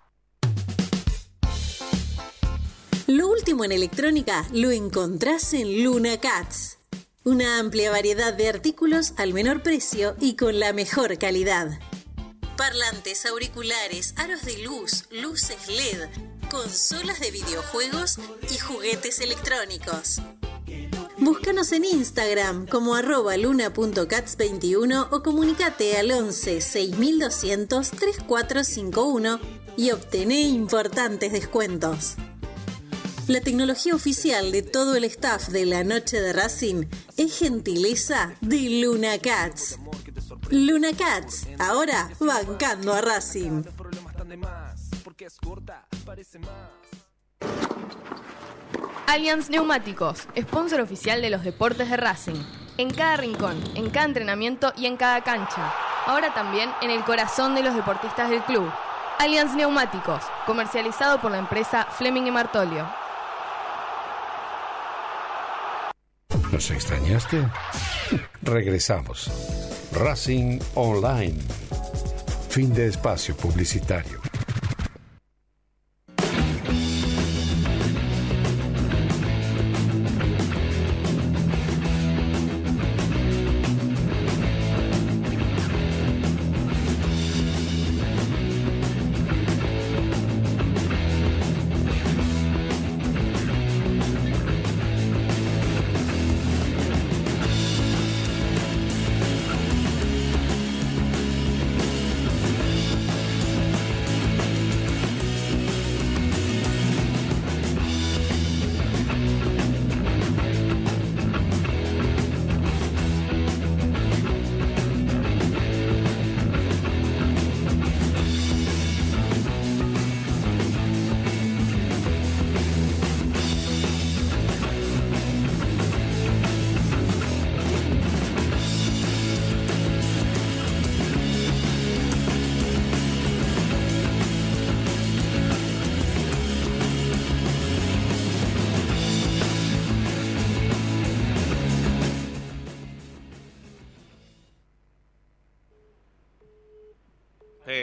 [3.07, 6.77] Lo último en electrónica lo encontrás en Luna Cats.
[7.23, 11.79] Una amplia variedad de artículos al menor precio y con la mejor calidad.
[12.55, 16.09] Parlantes, auriculares, aros de luz, luces LED,
[16.49, 18.17] consolas de videojuegos
[18.51, 20.21] y juguetes electrónicos.
[21.17, 29.39] Búscanos en Instagram como arroba luna.cats21 o comunicate al 11 6200 3451
[29.77, 32.15] y obtené importantes descuentos.
[33.27, 36.85] La tecnología oficial de todo el staff de la noche de Racing
[37.17, 39.77] es gentileza de Luna Cats.
[40.49, 43.63] Luna Cats, ahora bancando a Racing.
[49.07, 52.43] Allianz Neumáticos, sponsor oficial de los deportes de Racing.
[52.77, 55.73] En cada rincón, en cada entrenamiento y en cada cancha.
[56.05, 58.69] Ahora también en el corazón de los deportistas del club.
[59.17, 62.89] Allianz Neumáticos, comercializado por la empresa Fleming y Martolio.
[66.51, 67.47] ¿Nos extrañaste?
[68.41, 69.31] Regresamos.
[69.93, 71.39] Racing Online.
[72.49, 74.18] Fin de espacio publicitario.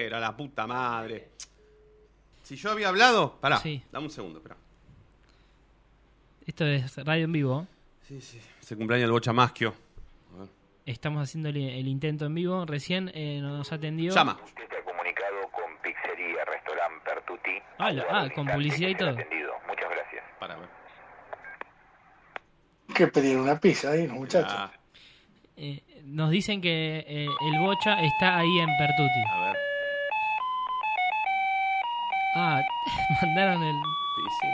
[0.07, 1.29] Era la puta madre.
[2.43, 3.83] Si yo había hablado, pará, Sí.
[3.91, 4.57] dame un segundo, espera.
[6.47, 7.67] Esto es radio en vivo.
[8.07, 8.41] Sí, sí.
[8.61, 9.75] Se cumpleaños el Bocha Masquio.
[10.85, 12.65] Estamos haciendo el, el intento en vivo.
[12.65, 14.15] Recién eh, nos atendió.
[14.15, 14.39] Llama.
[14.45, 17.59] Usted ha comunicado con Pizzería Restaurant Pertuti.
[17.79, 19.09] Ah, la- ah, con publicidad y todo.
[19.11, 19.53] Atendido.
[19.67, 20.25] Muchas gracias.
[20.39, 20.69] Para ver.
[22.95, 24.55] que pedir una pizza ahí, muchachos.
[24.57, 24.71] Ah,
[25.57, 29.23] Eh, nos dicen que eh, el Bocha está ahí en Pertuti.
[29.33, 29.46] a ver.
[32.37, 32.61] Ah,
[33.23, 33.75] mandaron el.
[34.15, 34.49] Sí, sí.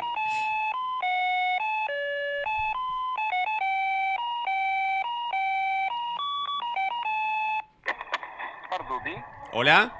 [9.53, 9.93] Hola.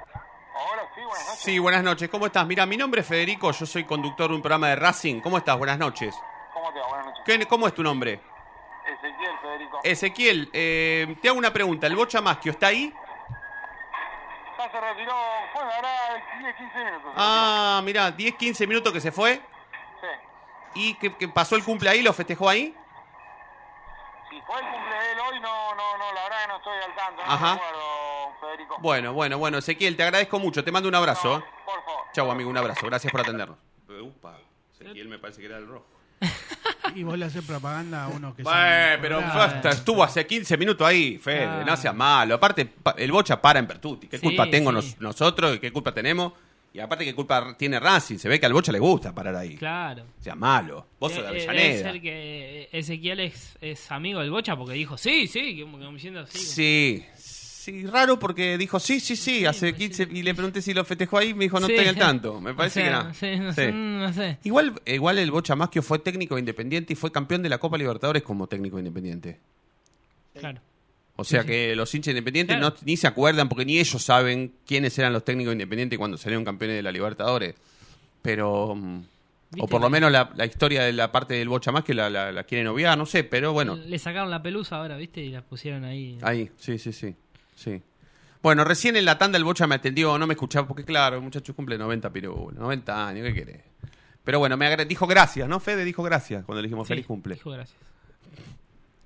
[0.55, 1.39] Hola, sí, buenas noches.
[1.39, 2.09] Sí, buenas noches.
[2.09, 2.45] ¿Cómo estás?
[2.47, 5.19] Mira, mi nombre es Federico, yo soy conductor de un programa de Racing.
[5.21, 5.57] ¿Cómo estás?
[5.57, 6.15] Buenas noches.
[6.53, 6.87] ¿Cómo te va?
[6.87, 7.23] Buenas noches.
[7.25, 8.19] ¿Qué- ¿Cómo es tu nombre?
[8.85, 9.79] Ezequiel, Federico.
[9.83, 11.87] Ezequiel, eh, te hago una pregunta.
[11.87, 12.93] ¿El Bocha Masquio está ahí?
[14.63, 15.13] Ya se retiró,
[15.53, 17.11] bueno, ahora 10, 15 minutos.
[17.17, 19.35] Ah, mira, 10, 15 minutos que se fue.
[19.35, 20.07] Sí.
[20.75, 22.01] ¿Y que, que pasó el cumple ahí?
[22.01, 22.73] ¿Lo festejó ahí?
[24.29, 26.77] Si fue el cumple de él hoy, no, no, no, la verdad que no estoy
[26.77, 27.25] al tanto.
[27.25, 27.53] No Ajá.
[27.53, 28.77] acuerdo, Federico.
[28.79, 29.57] Bueno, bueno, bueno.
[29.57, 30.63] Ezequiel, te agradezco mucho.
[30.63, 31.37] Te mando un abrazo.
[31.39, 31.43] ¿eh?
[31.65, 32.05] Por favor.
[32.13, 32.85] Chau, amigo, un abrazo.
[32.85, 33.57] Gracias por atendernos.
[34.01, 34.37] Upa,
[34.73, 35.85] Ezequiel me parece que era el rojo.
[36.95, 40.57] Y vos le haces propaganda a uno que Bueno, sabe pero basta, estuvo hace 15
[40.57, 41.63] minutos ahí, Fede, Ah.
[41.65, 42.35] no sea malo.
[42.35, 44.07] Aparte, pa- el Bocha para en Pertuti.
[44.07, 44.75] ¿Qué Sí, culpa tengo sí.
[44.75, 46.33] nos- nosotros y qué culpa tenemos?
[46.75, 48.17] Y aparte, ¿qué culpa tiene Racing?
[48.17, 49.55] Se ve que al Bocha le gusta parar ahí.
[49.55, 50.05] Claro.
[50.19, 50.87] sea malo.
[50.99, 51.91] Vos sos de Eh, eh, debe Avellaneda.
[51.91, 56.25] ser que Ezequiel es, es amigo del Bocha porque dijo sí, sí, como, como diciendo
[56.25, 56.39] sí.
[56.39, 57.05] Sí,
[57.63, 61.17] sí, raro porque dijo sí, sí, sí, hace 15 y le pregunté si lo festejó
[61.17, 61.73] ahí y me dijo no Sí.
[61.73, 62.39] estoy al tanto.
[62.41, 63.13] Me O parece sea, que no.
[63.13, 64.37] sí, no, sé, no sé.
[64.43, 68.23] Igual, igual el Bocha Masquio fue técnico independiente y fue campeón de la Copa Libertadores
[68.23, 69.39] como técnico independiente.
[70.39, 70.61] Claro.
[71.15, 72.75] O sea que los hinchas independientes Claro.
[72.75, 76.43] no, ni se acuerdan porque ni ellos saben quiénes eran los técnicos independientes cuando salieron
[76.43, 77.55] campeones de la Libertadores.
[78.21, 78.75] Pero.
[78.75, 79.01] mm,
[79.59, 82.09] O por lo menos la, la historia de la parte del Bocha más que la,
[82.09, 83.75] la- la quieren obviar, no sé, pero bueno.
[83.75, 85.21] Le sacaron la pelusa ahora, ¿viste?
[85.21, 86.17] Y la pusieron ahí.
[86.23, 87.13] Ahí, sí, sí, sí.
[87.63, 87.81] Sí.
[88.41, 91.21] Bueno, recién en la tanda el Bocha me atendió, no me escuchaba, porque claro, el
[91.21, 93.61] muchacho cumple 90 pirulos, 90 años, ¿qué querés?
[94.25, 95.59] Pero bueno, me dijo gracias, ¿no?
[95.61, 97.35] Fede dijo gracias cuando le dijimos Sí, feliz cumple.
[97.35, 97.77] dijo gracias.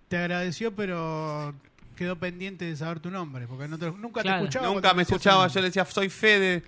[0.07, 1.53] Te agradeció, pero
[1.95, 4.39] quedó pendiente de saber tu nombre, porque no te- nunca Claro.
[4.39, 4.73] te escuchaba.
[4.73, 6.63] Nunca me escuchaba, el yo le decía, soy Fede.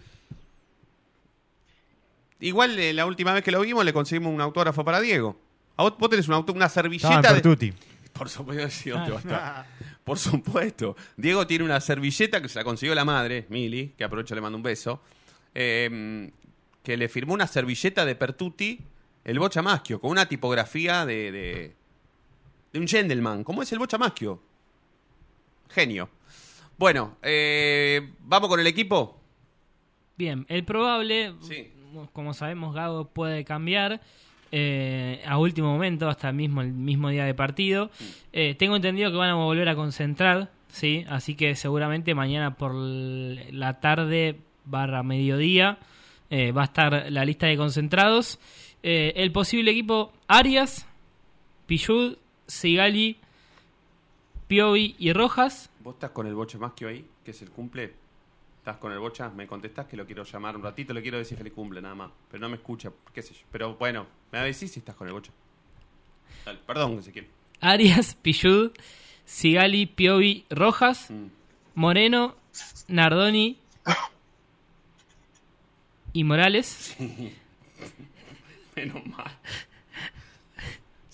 [2.39, 5.37] Igual eh, la última vez que lo vimos le conseguimos un autógrafo para Diego.
[5.77, 7.73] A vos, vos tenés un auto- una en servilleta de...
[8.13, 9.11] Por supuesto, sí, ¿dónde Ah.
[9.11, 9.65] va a estar?
[10.03, 10.95] Por supuesto.
[11.17, 14.57] Diego tiene una servilleta que se la consiguió la madre, Mili, que aprovecho le mando
[14.57, 15.01] un beso,
[15.53, 16.31] eh,
[16.83, 18.79] que le firmó una servilleta de Pertuti,
[19.23, 21.75] el Bocha Maschio, con una tipografía de, de,
[22.73, 23.43] de un gentleman.
[23.43, 24.41] ¿Cómo es el Bocha Maschio?
[25.69, 26.09] Genio.
[26.77, 29.19] Bueno, eh, ¿vamos con el equipo?
[30.17, 31.71] Bien, el probable, Sí.
[32.13, 34.01] como sabemos, Gago puede cambiar
[34.51, 37.91] eh, a último momento, hasta el mismo, el mismo día de partido.
[38.33, 41.05] Eh, tengo entendido que van a volver a concentrar, ¿sí?
[41.09, 45.79] Así que seguramente mañana por la tarde barra mediodía
[46.29, 48.39] eh, va a estar la lista de concentrados.
[48.83, 50.87] Eh, el posible equipo Arias,
[51.65, 53.17] Pichud, Sigali,
[54.47, 55.69] Piovi y Rojas.
[55.83, 57.93] ¿Vos estás con el Bocha Maschio ahí, que es el cumple?
[58.69, 59.29] ¿Estás con el Bocha?
[59.31, 62.11] Me contestás que lo quiero llamar un ratito, le quiero decir feliz cumple nada más.
[62.29, 63.39] Pero no me escucha, qué sé yo.
[63.51, 65.31] Pero bueno, me decís si estás con el Bocha.
[66.45, 67.27] Dale, perdón, Ezequiel.
[67.61, 68.69] Arias, Pichud,
[69.25, 71.25] Sigali, Piovi, Rojas, Mm.
[71.73, 72.35] Moreno,
[72.87, 73.57] Nardoni
[76.13, 76.95] y Morales.
[78.75, 79.31] Menos mal.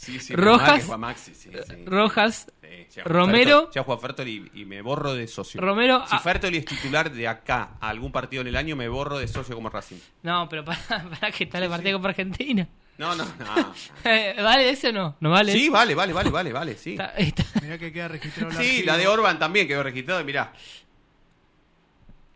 [0.06, 0.88] Sí, sí, Rojas.
[1.00, 1.86] Maxi, sí, sí.
[1.86, 2.52] Rojas,
[2.96, 3.72] ya Romero.
[3.72, 5.60] Ya jugó a Fertoli y, y me borro de socio.
[5.60, 6.20] Romero, Si ah.
[6.20, 9.56] Fertoli es titular de acá a algún partido en el año, me borro de socio
[9.56, 9.98] como Racing.
[10.24, 10.80] No, pero para,
[11.20, 12.68] para que tal el partido con Argentina.
[12.98, 13.74] No, no, no.
[14.44, 15.16] ¿Vale ese o no?
[15.20, 15.52] ¿No vale?
[15.52, 16.92] Sí, vale, vale, vale, vale, vale, sí.
[16.92, 18.86] Está- está- Mirá que queda registrado el Sí, archivo.
[18.86, 20.22] la de Orban también quedó registrada.
[20.22, 20.54] y Mirá.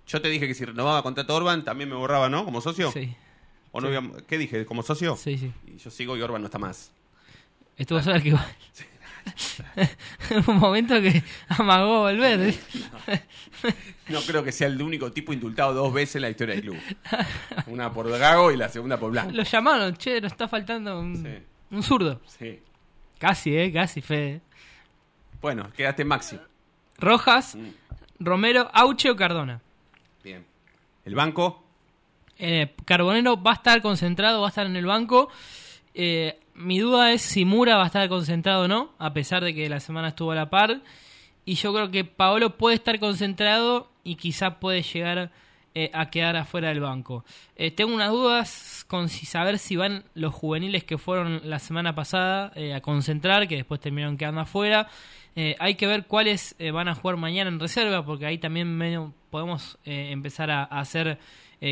[0.08, 2.44] Yo te dije que si renovaba contrato Orban también me borraba, ¿no?
[2.44, 2.92] Como socio.
[2.92, 3.16] Sí,
[3.72, 3.96] ¿O no Sí.
[3.96, 4.66] había- ¿Qué dije?
[4.66, 5.16] ¿Como socio?
[5.16, 5.52] sí, sí.
[5.68, 6.92] Y yo sigo y Orban no está más.
[7.80, 8.34] Estuvo solo que
[10.48, 12.54] un momento que amagó volver.
[14.10, 16.78] No creo que sea el único tipo indultado dos veces en la historia del club.
[17.68, 19.32] Una por Gago y la segunda por Blanco.
[19.32, 21.76] Lo llamaron, che, nos está faltando un, Sí.
[21.76, 22.22] un zurdo.
[22.28, 22.60] Sí.
[23.18, 24.42] Casi, eh, casi, Fede.
[25.42, 26.38] Bueno, quedaste Maxi.
[26.98, 27.70] Rojas, Mm,
[28.20, 29.62] Romero, Auche o Cardona.
[30.24, 30.46] Bien.
[31.06, 31.64] El banco.
[32.38, 35.30] Eh, Carbonero va a estar concentrado, va a estar en el banco.
[35.94, 39.56] Eh, mi duda es si Mura va a estar concentrado o no, a pesar de
[39.56, 40.82] que la semana estuvo a la par.
[41.46, 45.32] Y yo creo que Paolo puede estar concentrado y quizá puede llegar
[45.74, 47.24] eh, a quedar afuera del banco.
[47.56, 51.96] Eh, tengo unas dudas con si saber si van los juveniles que fueron la semana
[51.96, 54.88] pasada eh, a concentrar, que después terminaron quedando afuera.
[55.60, 60.52] Hay que ver cuáles van a jugar mañana en reserva, porque ahí también podemos empezar
[60.52, 61.18] a, a hacer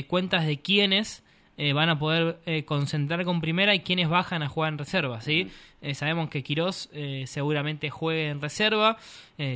[0.07, 1.21] cuentas de quiénes
[1.57, 5.21] eh, van a poder eh, concentrar con primera y quiénes bajan a jugar en reserva,
[5.21, 5.49] ¿sí?
[5.81, 8.97] Eh, sabemos que Quirós eh, seguramente juegue en reserva,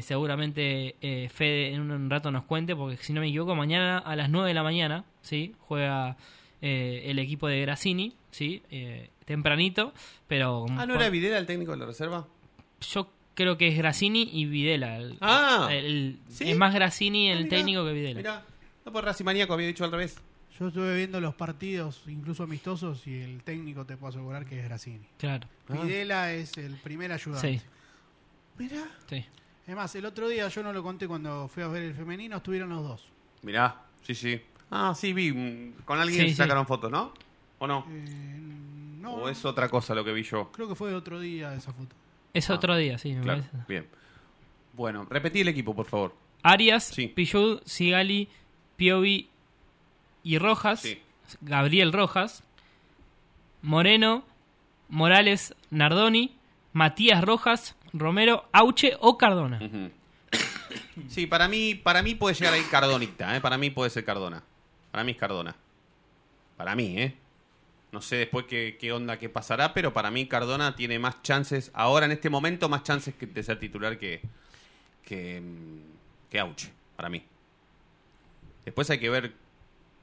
[0.01, 0.95] seguramente
[1.33, 4.29] Fede en un, un rato nos cuente, porque si no me equivoco, mañana a las
[4.29, 5.55] 9 de la mañana, ¿sí?
[5.59, 6.17] Juega
[6.61, 8.61] el equipo de Grassini, ¿sí?
[8.69, 9.93] Eh, tempranito,
[10.27, 10.65] pero...
[10.77, 12.27] Ah, ¿no era Videla el técnico de la reserva?
[12.93, 14.97] Yo creo que es Grassini y Videla.
[14.97, 16.49] el- Ah, el- ¿sí?
[16.51, 18.17] Es más Grassini Ah, el mirá, técnico que Videla.
[18.19, 18.45] Mirá,
[18.85, 20.19] no por Racing Maníaco había dicho al revés.
[20.62, 24.65] Yo estuve viendo los partidos, incluso amistosos, y el técnico te puedo asegurar que es
[24.65, 25.08] Grassini.
[25.17, 25.74] Claro, Ah.
[25.82, 27.58] Videla es el primer ayudante.
[27.58, 27.65] sí,
[28.60, 28.84] Mirá.
[29.10, 29.26] sí.
[29.65, 32.38] Es más, el otro día yo no lo conté cuando fui a ver el femenino,
[32.38, 33.08] estuvieron los dos.
[33.41, 34.39] Mirá, sí, sí.
[34.69, 35.32] Ah, sí, vi.
[35.32, 36.36] mm, Con alguien Sí, sí.
[36.36, 37.12] sacaron fotos, ¿no?
[37.58, 37.84] ¿O no?
[37.89, 38.38] Eh,
[39.00, 40.52] no, ¿O es otra cosa lo que vi yo?
[40.52, 41.95] creo que fue otro día esa foto.
[42.36, 43.65] Es Ah, otro día, sí, me Claro, parece.
[43.67, 43.88] bien.
[44.74, 46.13] Bueno, repetí el equipo, por favor.
[46.43, 47.08] Arias, Sí.
[47.08, 48.30] Pillud, Sigali,
[48.78, 49.28] Piovi
[50.23, 50.81] y Rojas.
[50.81, 51.01] Sí.
[51.41, 52.43] Gabriel Rojas.
[53.62, 54.23] Moreno,
[54.89, 56.36] Morales, Nardoni,
[56.73, 59.60] Matías Rojas, Romero, Auche o Cardona.
[61.07, 63.41] Sí, para mí, para mí puede llegar ahí Cardonita, ¿eh?
[63.41, 64.43] Para mí puede ser Cardona.
[64.91, 65.55] Para mí es Cardona.
[66.57, 67.15] Para mí, ¿eh?
[67.91, 71.72] No sé después qué, qué onda que pasará, pero para mí Cardona tiene más chances,
[71.74, 74.22] ahora en este momento, más chances que- de ser titular que,
[75.03, 75.41] que,
[76.30, 77.24] que Auche, para mí.
[78.63, 79.34] Después hay que ver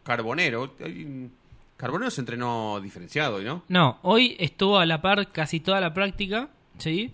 [0.03, 0.75] Carbonero.
[0.85, 1.31] Hay-
[1.77, 3.63] Carbonero se entrenó diferenciado, ¿no?
[3.69, 7.13] No, hoy estuvo a la par casi toda la práctica, ¿sí?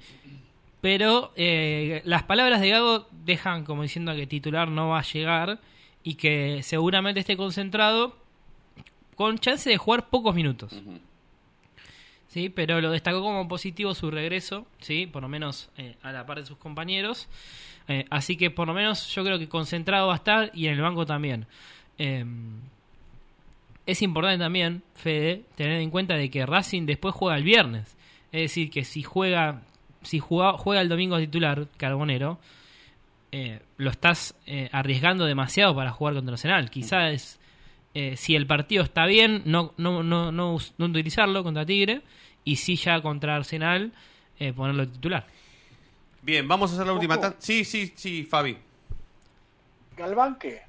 [0.80, 5.58] Pero eh, las palabras de Gago dejan como diciendo que titular no va a llegar
[6.02, 8.16] y que seguramente esté concentrado
[9.16, 10.72] con chance de jugar pocos minutos.
[12.28, 16.26] Sí, pero lo destacó como positivo su regreso, sí, por lo menos eh, a la
[16.26, 17.28] par de sus compañeros.
[17.86, 20.74] Eh, así que por lo menos yo creo que concentrado va a estar y en
[20.74, 21.46] el banco también.
[21.98, 22.24] Eh,
[23.86, 27.96] es importante también, Fede, tener en cuenta de que Racing después juega el viernes.
[28.32, 29.62] Es decir, que si juega,
[30.02, 32.38] si juega, juega el domingo titular, Carbonero,
[33.32, 36.70] eh, lo estás eh, arriesgando demasiado para jugar contra Arsenal.
[36.70, 37.38] Quizás
[37.94, 42.02] eh, si el partido está bien, no, no, no, no, no utilizarlo contra Tigre,
[42.44, 43.92] y si ya contra Arsenal,
[44.38, 45.26] eh, ponerlo titular.
[46.22, 47.18] Bien, vamos a hacer la última.
[47.38, 48.56] Sí, sí, sí, Fabi.
[49.96, 50.62] Galván, ¿qué?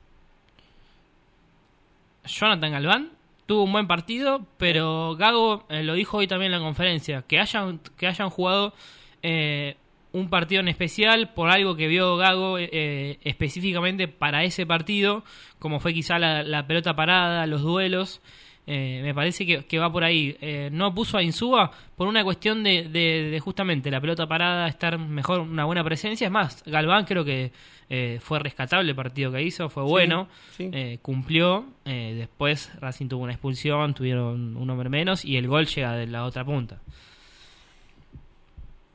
[2.25, 3.11] Jonathan Galván
[3.45, 7.39] tuvo un buen partido, pero Gago eh, lo dijo hoy también en la conferencia, que
[7.39, 8.73] hayan, que hayan jugado
[9.21, 9.77] eh,
[10.11, 15.23] un partido en especial por algo que vio Gago eh, específicamente para ese partido,
[15.59, 18.21] como fue quizá la pelota parada, los duelos.
[18.67, 20.35] Eh, me parece que, que va por ahí.
[20.41, 24.67] Eh, no puso a Insúa por una cuestión de, de- de justamente la pelota parada,
[24.67, 26.25] estar mejor, una buena presencia.
[26.25, 27.51] Es más, Galván creo que
[27.89, 30.69] eh, fue rescatable el partido que hizo, fue bueno, sí.
[30.73, 31.65] eh, cumplió.
[31.85, 36.07] eh, después Racing tuvo una expulsión, tuvieron un hombre menos y el gol llega de
[36.07, 36.79] la otra punta.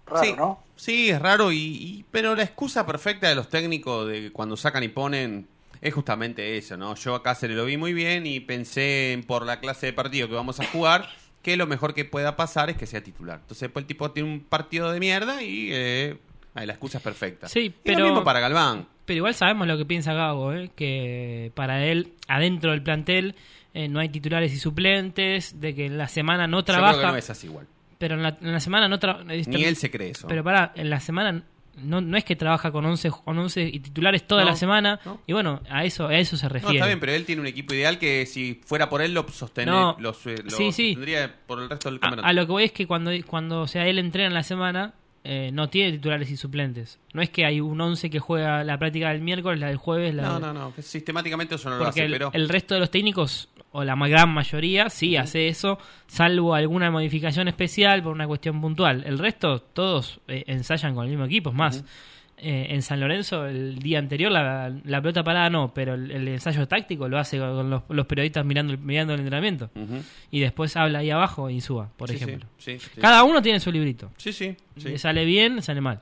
[0.06, 0.58] Raro, sí, ¿no?
[0.74, 4.82] sí, es raro, y, y- pero la excusa perfecta de los técnicos de cuando sacan
[4.82, 5.46] y ponen
[5.80, 6.94] es justamente eso, ¿no?
[6.94, 10.28] Yo acá se lo vi muy bien y pensé en, por la clase de partido
[10.28, 11.08] que vamos a jugar
[11.42, 13.38] que lo mejor que pueda pasar es que sea titular.
[13.40, 16.18] Entonces, pues el tipo tiene un partido de mierda y eh,
[16.54, 17.48] la excusa es perfecta.
[17.48, 18.86] Sí, Y pero- lo mismo para Galván.
[19.06, 20.70] Pero igual sabemos lo que piensa Gago, ¿eh?
[20.76, 23.34] que para él, adentro del plantel,
[23.74, 26.92] eh, no hay titulares y suplentes, de que en la semana no Yo trabaja.
[26.92, 27.66] creo que no es así igual.
[27.98, 29.24] Pero en la, en la semana no trabaja.
[29.24, 30.28] Ni él se cree eso.
[30.28, 31.42] Pero para, en la semana
[31.76, 35.00] no, no es que trabaja con 11, con 11 y titulares toda No, la semana.
[35.04, 35.20] no.
[35.26, 36.76] Y bueno, a eso, a eso se No, refiere.
[36.76, 39.72] está bien, pero él tiene un equipo ideal que si fuera por él lo sostener,
[39.74, 40.98] No, lo, lo sí, sí.
[41.46, 42.28] por el resto del A, campeonato.
[42.28, 44.94] a lo que voy es que cuando, cuando o sea, él entrena en la semana,
[45.22, 46.98] eh, no tiene titulares y suplentes.
[47.12, 50.14] No es que hay un 11 que juega la práctica del miércoles, la del jueves,
[50.14, 52.30] la No, de- no, no, que sistemáticamente eso no lo hace, el, pero...
[52.32, 57.48] el resto de los técnicos, o la gran mayoría, sí hace eso, salvo alguna modificación
[57.48, 59.04] especial por una cuestión puntual.
[59.06, 61.50] El resto, todos eh, ensayan con el mismo equipo.
[61.50, 61.84] Es más,
[62.42, 66.26] eh, en San Lorenzo, el día anterior, la, la pelota parada no, pero el, el
[66.28, 69.70] ensayo táctico lo hace con los, los periodistas mirando, el- mirando el entrenamiento.
[70.30, 72.46] Y después habla ahí abajo y suba, por Sí, ejemplo.
[72.58, 73.00] sí, sí, sí.
[73.00, 74.10] Cada uno tiene su librito.
[74.16, 74.56] Sí, sí.
[74.82, 76.00] Le sale bien, le sale mal.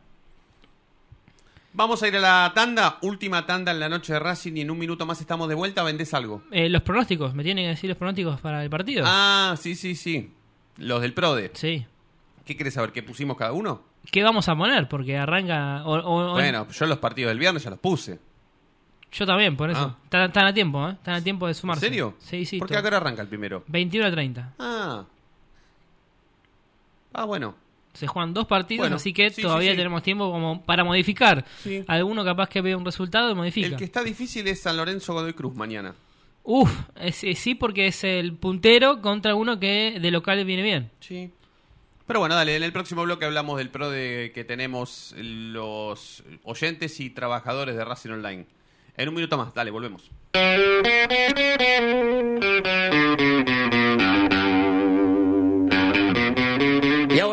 [1.75, 4.71] Vamos a ir a la tanda, última tanda en la noche de Racing y en
[4.71, 6.43] un minuto más estamos de vuelta, vendés algo.
[6.51, 9.05] Eh, los pronósticos, ¿me tienen que decir los pronósticos para el partido?
[9.07, 10.33] Ah, sí, sí, sí.
[10.79, 11.51] Los del PRODE.
[11.55, 11.87] Sí.
[12.45, 12.93] ¿Qué querés saber?
[12.93, 13.83] ¿Qué pusimos cada uno?
[14.11, 14.89] ¿Qué vamos a poner?
[14.89, 15.83] Porque arranca.
[15.85, 18.19] o- o- o- Bueno, yo los partidos del viernes ya los puse.
[19.13, 19.95] Yo también, por eso.
[19.95, 19.99] Ah.
[20.05, 20.93] Están, están a tiempo, ¿eh?
[20.93, 21.87] Están a tiempo de ¿En sumarse.
[21.87, 22.15] serio?
[22.19, 22.59] Sí, sí.
[22.59, 22.79] ¿Por qué todo.
[22.79, 23.65] a qué hora arranca el primero?
[23.67, 24.53] 21 a 30.
[24.59, 25.05] Ah.
[27.13, 27.55] Ah, bueno.
[27.99, 29.77] Se juegan dos partidos, Bueno, así que sí, todavía sí, sí.
[29.79, 31.45] tenemos tiempo como para modificar.
[31.89, 33.67] Alguno capaz que vea un resultado y modifica.
[33.67, 35.95] El que está difícil es San Lorenzo Godoy Cruz mañana.
[36.45, 36.71] Uf,
[37.01, 40.91] es- es- sí, porque es el puntero contra uno que de local viene bien.
[41.01, 41.33] Sí.
[42.07, 47.01] Pero bueno, dale, en el próximo bloque hablamos del pro de que tenemos los oyentes
[47.01, 48.47] y trabajadores de Racing Online.
[48.97, 50.11] En un minuto más, dale, volvemos.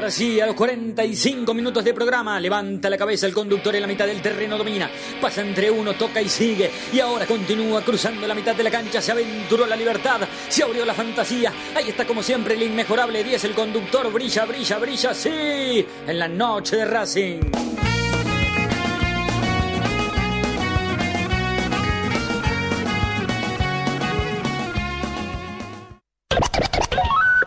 [0.05, 3.87] Ahora sí, a los 45 minutos de programa, levanta la cabeza el conductor en la
[3.87, 4.87] mitad del terreno, domina,
[5.19, 6.69] pasa entre uno, toca y sigue.
[6.93, 10.85] Y ahora continúa cruzando la mitad de la cancha, se aventuró la libertad, se abrió
[10.85, 11.51] la fantasía.
[11.73, 16.27] Ahí está como siempre el inmejorable 10, el conductor brilla, brilla, brilla, sí, en la
[16.27, 17.39] noche de Racing.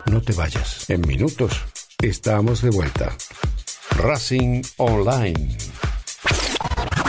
[0.07, 0.89] No te vayas.
[0.89, 1.63] En minutos
[2.01, 3.15] estamos de vuelta.
[3.97, 5.57] Racing Online.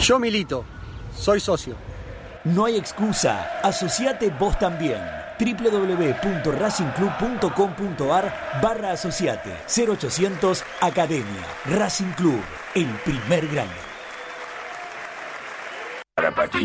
[0.00, 0.64] Yo milito,
[1.16, 1.76] soy socio.
[2.44, 4.98] No hay excusa, asociate vos también
[5.40, 12.40] www.racingclub.com.ar barra asociate 0800 Academia Racing Club,
[12.74, 13.89] el primer grande.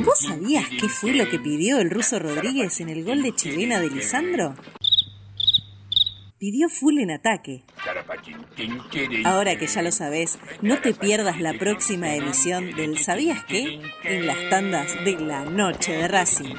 [0.03, 3.79] ¿Vos sabías qué fue lo que pidió el ruso Rodríguez en el gol de chilena
[3.79, 4.55] de Lisandro?
[6.37, 7.63] Pidió full en ataque.
[9.23, 13.81] Ahora que ya lo sabes, no te pierdas la próxima emisión del ¿Sabías qué?
[14.03, 16.55] en las tandas de la noche de Racing.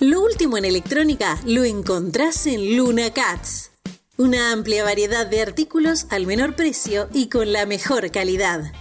[0.00, 3.72] Lo último en electrónica lo encontrás en Luna Cats.
[4.16, 8.72] Una amplia variedad de artículos al menor precio y con la mejor calidad.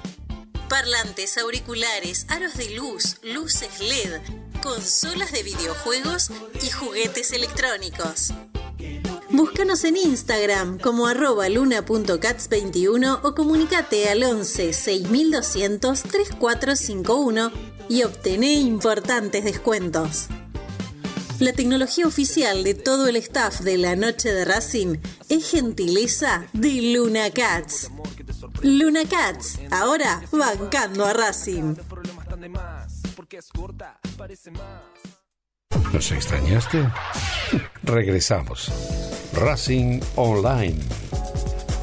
[0.71, 4.21] Parlantes, auriculares, aros de luz, luces LED,
[4.63, 6.29] consolas de videojuegos
[6.63, 8.31] y juguetes electrónicos.
[9.31, 17.51] Búscanos en Instagram como arroba luna.cats21 o comunicate al 11 6200 3451
[17.89, 20.29] y obtené importantes descuentos.
[21.41, 26.93] La tecnología oficial de todo el staff de la noche de Racing es gentileza de
[26.93, 27.89] Luna Cats.
[28.61, 31.73] Luna Cats, ahora bancando a Racing.
[35.91, 36.87] ¿Nos extrañaste?
[37.81, 38.71] Regresamos.
[39.33, 40.79] Racing Online.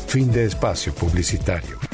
[0.07, 1.88] Fin de espacio publicitario.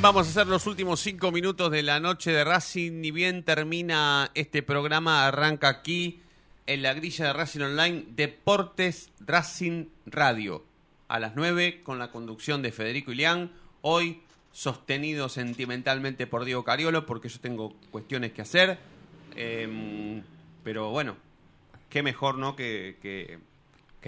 [0.00, 3.00] Vamos a hacer los últimos cinco minutos de la noche de Racing.
[3.00, 6.20] Ni bien termina este programa, arranca aquí
[6.66, 10.64] en la grilla de Racing Online Deportes Racing Radio.
[11.08, 13.52] A las 9 con la conducción de Federico Ilián.
[13.82, 14.22] Hoy
[14.52, 18.78] sostenido sentimentalmente por Diego Cariolo porque yo tengo cuestiones que hacer.
[19.36, 20.22] Em,
[20.64, 21.16] pero bueno,
[21.88, 22.56] qué mejor, ¿no?
[22.56, 23.38] Que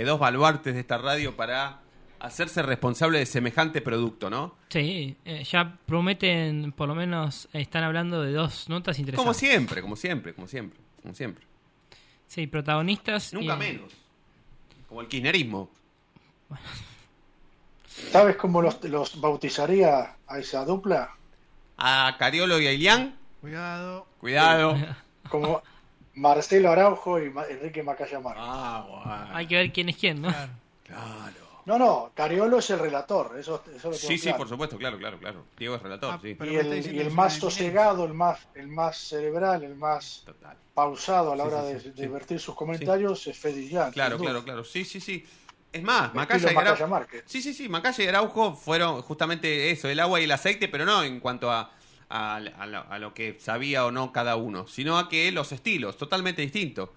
[0.04, 1.80] dos baluartes de esta radio para
[2.20, 4.54] hacerse responsable de semejante producto, ¿no?
[4.68, 9.24] Sí, eh, ya prometen, por lo menos están hablando de dos notas interesantes.
[9.24, 11.46] Como siempre, como siempre, como siempre, como siempre.
[12.26, 13.32] Sí, protagonistas.
[13.32, 13.92] Nunca y- menos.
[14.88, 15.70] Como el kirchnerismo.
[18.10, 21.10] ¿Sabes cómo los, los bautizaría a esa dupla?
[21.78, 24.06] A Cariolo y a Ilián, Cuidado.
[24.18, 24.76] cuidado.
[25.28, 25.62] Como
[26.14, 28.42] Marcelo Araujo y Enrique Macaya Marcos.
[28.46, 30.28] Ah, Hay que ver quién es quién, ¿no?
[31.66, 34.38] No, no, Cariolo es el relator, eso, eso lo Sí, sí, claro.
[34.38, 35.44] por supuesto, claro, claro, claro.
[35.58, 36.36] Diego es relator, sí.
[36.40, 40.24] Y el, y el más sosegado, el más, el más cerebral, el más
[40.74, 42.06] pausado a la Sí, hora sí, de, sí, de sí.
[42.06, 44.62] vertir sus comentarios es Fede Llán, Claro, claro, claro.
[44.64, 45.26] Sí, sí, sí.
[45.72, 46.86] Es más, Macaya y Araujo.
[46.86, 47.24] Márquez.
[47.26, 47.68] Sí, sí, sí.
[47.68, 51.50] Macaya y Araujo fueron justamente eso, el agua y el aceite, pero no en cuanto
[51.50, 51.72] a,
[52.08, 55.50] a, a lo, a lo que sabía o no cada uno, sino a que los
[55.50, 56.90] estilos, totalmente distintos.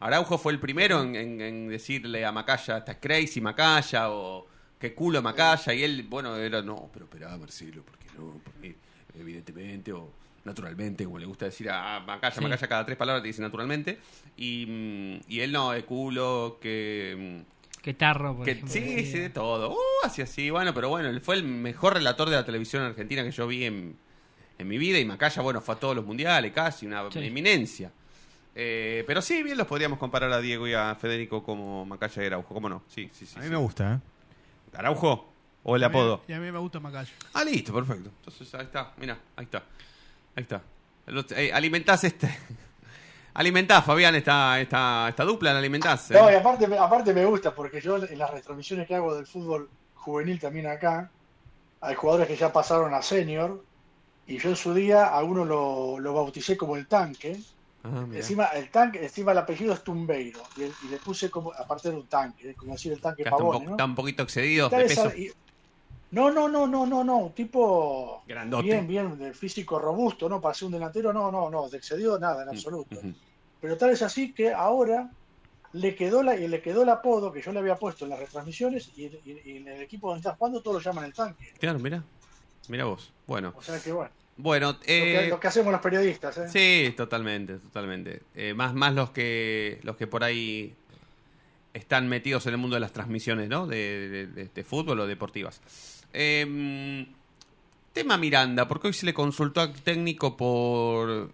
[0.00, 4.46] Araujo fue el primero en, en- en decirle a Macaya, estás crazy Macaya, o
[4.78, 8.40] qué culo Macaya, y él, bueno, era, no, pero esperá, Marcelo, ¿por qué no?
[8.44, 8.76] Porque
[9.18, 10.10] evidentemente, o
[10.44, 12.40] naturalmente, como le gusta decir a Macaya, Sí.
[12.42, 13.98] Macaya cada tres palabras te dice naturalmente,
[14.36, 17.42] y, mm, y él no, de culo, que...
[17.46, 18.72] mm, Que tarro, por que- ejemplo.
[18.72, 19.70] sí, sí, de todo.
[19.72, 20.50] Uh, así, así.
[20.50, 23.64] Bueno, pero bueno, él fue el mejor relator de la televisión argentina que yo vi
[23.64, 23.96] en,
[24.58, 24.98] en mi vida.
[24.98, 27.20] Y Macaya, bueno, fue a todos los mundiales, casi, una Sí.
[27.20, 27.90] eminencia.
[28.58, 32.26] Eh, pero sí, bien los podríamos comparar a Diego y a Federico como Macaya y
[32.26, 32.54] Araujo.
[32.54, 32.82] ¿Cómo no?
[32.88, 33.34] Sí, sí, sí.
[33.36, 33.50] A mí sí.
[33.50, 33.98] me gusta, ¿eh?
[34.78, 35.30] ¿Araujo?
[35.62, 36.22] ¿O el Y a mí- apodo?
[36.26, 37.12] Y a mí me gusta Macaya.
[37.34, 38.08] Ah, listo, perfecto.
[38.18, 39.58] Entonces ahí está, mira, ahí está.
[40.34, 40.62] Ahí está.
[41.06, 42.34] Lo- eh, alimentás este.
[43.34, 46.10] alimentás, Fabián, esta, esta, esta dupla, la alimentás.
[46.10, 46.14] ¿eh?
[46.14, 49.68] No, y aparte, aparte me gusta porque yo en las retransmisiones que hago del fútbol
[49.94, 51.10] juvenil también acá,
[51.82, 53.62] hay jugadores que ya pasaron a senior
[54.26, 57.38] y yo en su día a uno lo, lo bauticé como el tanque.
[57.94, 58.06] Ah.
[58.12, 61.96] Encima el tanque, encima el apellido es Tumbeiro y, y le puse como aparte de
[61.96, 63.70] un tanque, como decir el tanque un, Pavone, po- ¿no?
[63.72, 65.30] está un poquito excedido esa- y-
[66.10, 68.62] no, no, no, no, no, no, tipo Grandote.
[68.64, 70.40] bien, bien, de físico robusto, ¿no?
[70.40, 72.96] Para ser un delantero, no, no, no, de excedido nada, Mm, en absoluto.
[73.60, 75.10] Pero tal es así que ahora
[75.72, 78.90] le quedó la, le quedó el apodo que yo le había puesto en las retransmisiones
[78.96, 81.52] y, y- y en el equipo donde está jugando todos lo llaman el tanque.
[81.58, 82.02] Claro, mira.
[82.68, 83.12] Mira vos.
[83.26, 83.52] Bueno.
[83.56, 84.10] O sea que bueno.
[84.38, 86.36] Bueno, Lo que, eh, lo que hacemos los periodistas.
[86.38, 86.48] ¿eh?
[86.88, 88.22] Sí, totalmente, totalmente.
[88.34, 90.74] Eh, más, más los que los que por ahí
[91.72, 93.66] están metidos en el mundo de las transmisiones, ¿no?
[93.66, 95.60] De, de- de- de fútbol o deportivas.
[96.12, 97.06] Eh,
[97.92, 101.30] tema Miranda, porque hoy se le consultó al técnico por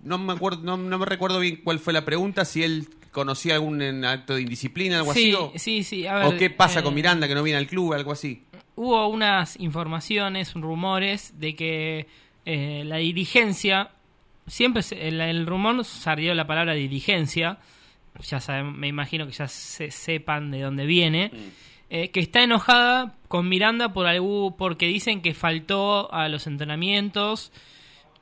[0.00, 3.54] no me acuerdo, no, no me recuerdo bien cuál fue la pregunta, si él conocía
[3.54, 5.34] algún acto de indisciplina, algo Sí, así.
[5.34, 6.06] O, sí, sí.
[6.06, 8.42] A ver, o qué pasa con eh, Miranda que no viene al club, algo así.
[8.76, 12.06] Hubo unas informaciones, rumores de que
[12.46, 13.90] eh, la dirigencia,
[14.46, 17.58] siempre se- el, el rumor salió la palabra dirigencia,
[18.22, 21.30] ya saben, me imagino que ya se, sepan de dónde viene,
[21.90, 27.52] eh, que está enojada con Miranda por algún, porque dicen que faltó a los entrenamientos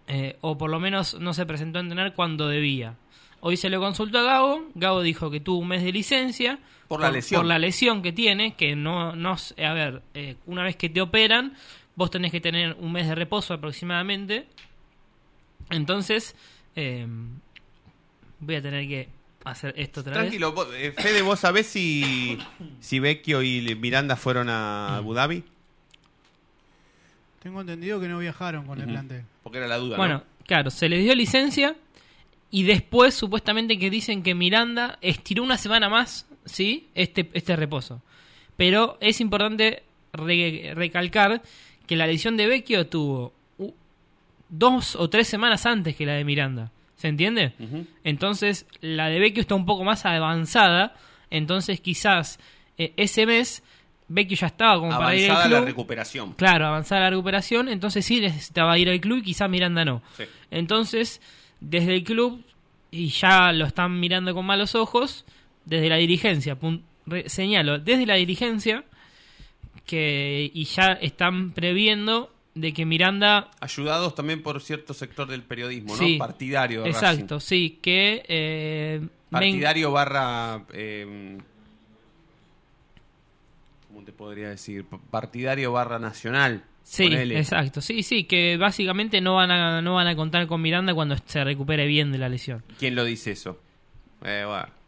[0.08, 2.96] eh, o por lo menos no se presentó a entrenar cuando debía.
[3.40, 6.58] Hoy se lo consultó a Gabo, Gabo dijo que tuvo un mes de licencia
[6.92, 7.38] Por la lesión.
[7.40, 11.00] por la lesión que tiene, que no, no a ver, eh, una vez que te
[11.00, 11.54] operan,
[11.96, 14.46] vos tenés que tener un mes de reposo aproximadamente.
[15.70, 16.34] Entonces,
[16.76, 17.06] eh,
[18.40, 19.08] voy a tener que
[19.44, 22.38] hacer esto otra Tranquilo, vos- eh, Fede, ¿vos sabés si,
[22.80, 25.42] si Vecchio y Miranda fueron a Abu Dhabi?
[27.42, 28.92] Tengo entendido que no viajaron con el Ujú.
[28.92, 29.24] plantel.
[29.42, 29.96] Porque era la duda, vez.
[29.98, 30.24] Bueno, ¿no?
[30.46, 31.74] claro, se les dio licencia
[32.50, 36.88] y después supuestamente que dicen que Miranda estiró una semana más, ¿sí?
[36.94, 38.02] Este, este reposo.
[38.56, 39.82] Pero es importante
[40.12, 41.42] re- recalcar
[41.86, 43.32] que la lesión de Vecchio tuvo
[44.48, 46.70] dos o tres semanas antes que la de Miranda.
[46.96, 47.52] ¿Se entiende?
[48.04, 50.94] Entonces, la de Vecchio está un poco más avanzada.
[51.30, 52.38] Entonces, quizás
[52.78, 53.62] eh, ese mes
[54.08, 55.58] Vecchio ya estaba como para ir al Avanzada club.
[55.60, 56.32] la recuperación.
[56.34, 57.68] Claro, avanzada la recuperación.
[57.68, 60.02] Entonces, sí necesitaba ir al club y quizás Miranda no.
[60.16, 60.24] Sí.
[60.52, 61.20] Entonces,
[61.60, 62.44] desde el club,
[62.92, 65.24] y ya lo están mirando con malos ojos,
[65.64, 66.56] desde la dirigencia,
[67.26, 68.84] señalo, desde la dirigencia,
[69.86, 75.96] que y ya están previendo de que Miranda Ayudados también por cierto sector del periodismo,
[75.96, 76.18] ¿no?
[76.18, 76.82] Partidario.
[76.82, 77.46] de Exacto, Racing.
[77.48, 80.64] sí, que eh, Partidario barra...
[80.72, 81.38] eh,
[83.88, 84.84] ¿Cómo te podría decir?
[85.10, 86.64] Partidario barra nacional.
[86.82, 90.94] Sí, exacto, sí, sí, que básicamente no van a no van a contar con Miranda
[90.94, 92.62] cuando se recupere bien de la lesión.
[92.78, 93.60] ¿Quién lo dice eso?
[94.24, 94.81] Eh, bueno.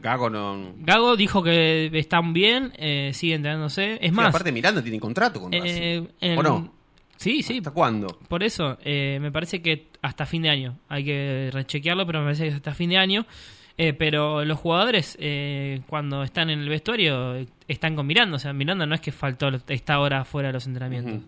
[0.00, 0.74] Gago no...
[0.78, 3.94] Gago dijo que están bien, eh, sigue entrenándose.
[3.94, 5.66] Es Sí, más, aparte Miranda tiene contrato con Racing.
[5.68, 6.74] eh, en- ¿O no?
[7.16, 7.58] Sí, sí.
[7.58, 8.08] ¿Hasta cuándo?
[8.28, 10.78] Por eso, eh, me parece que hasta fin de año.
[10.88, 13.24] Hay que rechequearlo, pero me parece que es hasta fin de año.
[13.78, 18.36] Eh, pero los jugadores, eh, cuando están en el vestuario, eh, están con Miranda.
[18.36, 21.22] O sea, Miranda no es que faltó esta hora fuera de los entrenamientos.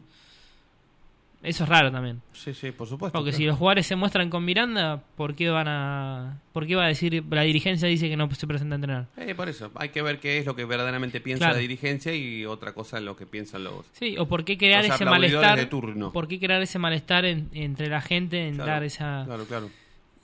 [1.47, 2.21] Eso es raro también.
[2.33, 3.17] Sí, sí, por supuesto.
[3.17, 3.39] Porque claro.
[3.39, 6.41] si los jugadores se muestran con Miranda, ¿por qué van a.
[6.53, 7.23] ¿Por qué va a decir.
[7.31, 9.07] La dirigencia dice que no se presenta a entrenar?
[9.17, 11.55] Eh, por eso, hay que ver qué es lo que verdaderamente piensa Claro.
[11.55, 13.87] la dirigencia y otra cosa es lo que piensan los...
[13.93, 15.57] Sí, o por qué crear ese malestar.
[15.57, 16.13] de turno.
[16.13, 19.71] ¿Por qué crear ese malestar en- entre la gente en Claro, dar esa Claro, claro.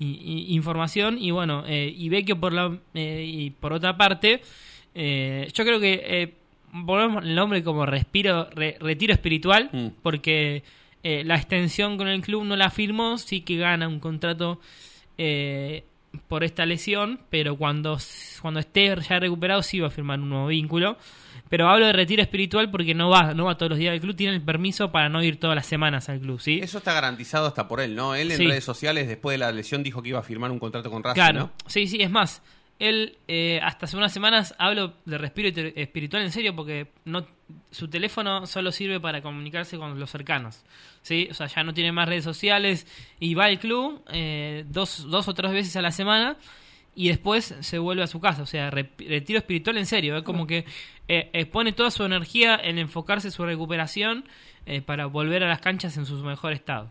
[0.01, 1.19] información?
[1.19, 4.43] Y bueno, eh, y Vecchio por, la, eh, y por otra parte,
[4.95, 6.35] eh, yo creo que eh,
[6.73, 9.87] volvemos el nombre como respiro, re- retiro espiritual, Mm.
[10.03, 10.63] porque
[11.03, 14.61] eh, la extensión con el club no la firmó, sí que gana un contrato
[15.19, 15.85] eh,
[16.29, 17.99] por esta lesión, pero cuando,
[18.41, 20.97] cuando esté ya recuperado sí va a firmar un nuevo vínculo.
[21.49, 24.17] Pero hablo de retiro espiritual porque no va, no va todos los días al club,
[24.17, 26.61] tiene el permiso para no ir todas las semanas al club, ¿sí?
[26.63, 28.15] Eso está garantizado hasta por él, ¿no?
[28.15, 28.47] Él en Sí.
[28.47, 31.15] redes sociales después de la lesión dijo que iba a firmar un contrato con Racing,
[31.21, 31.53] Claro, ¿no?
[31.67, 32.43] sí, sí, es más,
[32.79, 37.27] él eh, hasta hace unas semanas hablo de respiro espiritual en serio porque no
[37.71, 40.65] su teléfono solo sirve para comunicarse con los cercanos,
[41.03, 41.29] ¿sí?
[41.31, 42.87] O sea, ya no tiene más redes sociales
[43.21, 46.37] y va al club eh, dos, dos o tres veces a la semana
[46.95, 50.23] y después se vuelve a su casa, o sea, re- retiro espiritual en serio, es
[50.25, 50.65] como que
[51.09, 54.25] eh, eh, pone toda su energía en enfocarse en su recuperación
[54.67, 56.91] eh, para volver a las canchas en su mejor estado.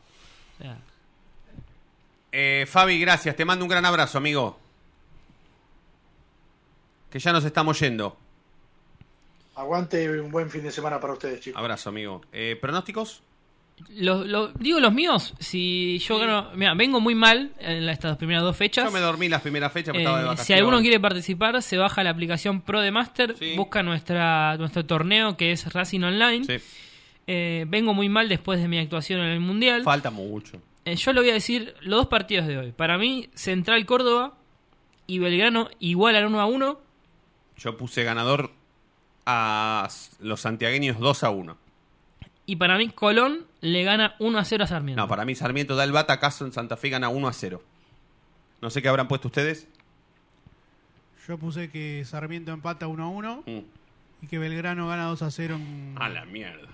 [2.67, 3.36] Fabi, gracias.
[3.36, 4.59] Te mando un gran abrazo, amigo.
[7.12, 8.18] Que ya nos estamos yendo.
[9.55, 11.59] Aguante y un buen fin de semana para ustedes, chicos.
[11.59, 12.22] Abrazo, amigo.
[12.32, 13.22] Eh, ¿Pronósticos?
[13.95, 18.16] Lo- lo- digo los míos, si yo gano, mira, vengo muy mal en la- estas
[18.18, 18.86] primeras dos fechas.
[18.86, 20.59] Yo me dormí las primeras fechas, Eh, estaba de si vacaciones.
[20.59, 25.51] alguno quiere participar, se baja la aplicación Pro de Master, busca nuestra nuestro torneo que
[25.51, 26.62] es Racing Online.
[27.28, 29.84] Eh, vengo muy mal después de mi actuación en el Mundial.
[29.84, 30.62] Falta mucho.
[30.86, 32.72] Eh, yo le voy a decir los dos partidos de hoy.
[32.72, 34.38] Para mí, Central Córdoba
[35.07, 36.80] y Belgrano igual al 1 a 1.
[37.64, 38.51] Yo puse ganador
[39.26, 39.88] a
[40.20, 41.57] los santiagueños 2 a 1.
[42.47, 45.01] Y para mí, Colón le gana 1 a 0 a Sarmiento.
[45.01, 47.62] No, para mí Sarmiento da el batacazo en Santa Fe gana 1 a 0.
[48.62, 49.68] No sé qué habrán puesto ustedes.
[51.28, 53.59] Yo puse que Sarmiento empata 1 a 1 Mm.
[54.24, 56.68] y que Belgrano gana 2 a 0 en, A la mierda.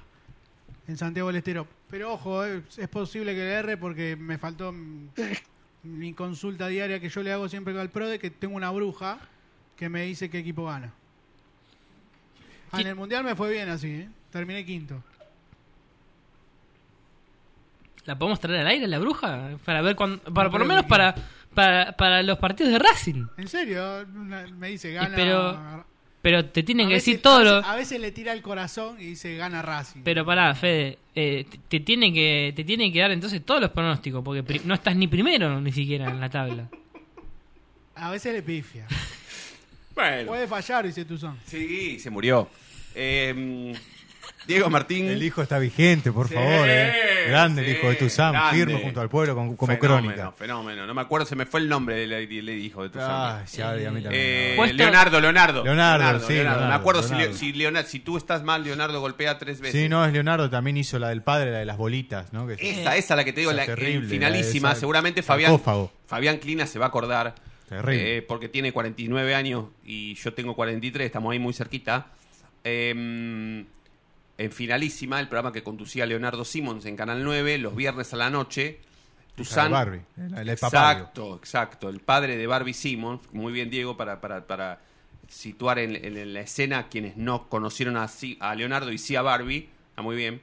[0.87, 1.67] en Santiago del Estero.
[1.89, 4.73] Pero ojo, eh, es posible que le erre porque me faltó
[5.83, 9.19] mi consulta diaria que yo le hago siempre al PRODE, que tengo una bruja
[9.77, 10.91] que me dice qué equipo gana.
[12.71, 14.09] Ah, en el Mundial me fue bien así, ¿eh?
[14.31, 15.01] terminé quinto.
[18.05, 19.57] ¿La podemos traer al aire, la bruja?
[19.65, 20.19] Para ver cuándo.
[20.33, 21.13] Para, No, por lo menos para,
[21.53, 23.25] para, para los partidos de Racing.
[23.37, 24.05] En serio,
[24.57, 25.13] me dice gana.
[25.15, 25.85] pero,
[26.21, 27.55] pero te tienen A que decir todo a lo.
[27.57, 30.01] veces- A veces le tira el corazón y dice gana Racing.
[30.03, 33.71] Pero pará, Fede, eh, te, te tiene que te tiene que dar entonces todos los
[33.71, 36.69] pronósticos, porque no estás ni primero ni siquiera en la tabla.
[37.95, 38.87] A veces le pifia.
[39.97, 40.27] Bueno.
[40.27, 41.37] Puede fallar, dice Tuzón.
[41.45, 42.47] Sí, se murió.
[42.93, 43.73] Eh,
[44.45, 45.07] Diego Martín.
[45.09, 46.67] El hijo está vigente, por Sí, favor.
[46.69, 47.25] eh.
[47.27, 48.55] Grande el hijo de Tuzán, grande.
[48.57, 50.31] firme junto al pueblo con- como Fenómeno, crónica.
[50.31, 53.09] Fenómeno, no me acuerdo, se me fue el nombre del, del hijo de Tuzán.
[53.11, 54.05] Ah, sí, a mí también.
[54.13, 55.63] Eh, Puesto- Leonardo, Leonardo.
[55.63, 57.31] Leonardo, sí, Me Leonardo, acuerdo si, Leonardo.
[57.31, 59.81] Leo- si, Leonardo, si tú estás mal, Leonardo golpea tres veces.
[59.81, 62.47] Sí, no, es Leonardo, también hizo la del padre, la de las bolitas, ¿no?
[62.47, 64.69] Que- Esa, esa la que te digo, la terrible, finalísima.
[64.69, 65.59] la de esa- Seguramente Fabián.
[66.05, 67.35] Fabián Clina se va a acordar.
[67.67, 68.17] Terrible.
[68.17, 72.07] eh, porque tiene 49 años y yo tengo 43, estamos ahí muy cerquita.
[72.63, 73.65] Eh,
[74.37, 78.29] en finalísima, el programa que conducía Leonardo Simons en Canal 9, los viernes a la
[78.29, 78.79] noche.
[79.35, 79.71] Tuzán.
[79.71, 81.03] Barbie, de Papadio.
[81.03, 81.89] exacto, exacto.
[81.89, 83.21] El padre de Barbie Simmons.
[83.33, 84.81] Muy bien, Diego, para, para, para
[85.27, 89.69] situar en, en la escena quienes no conocieron a, Leonardo y sí a Barbie.
[89.89, 90.41] Está muy bien.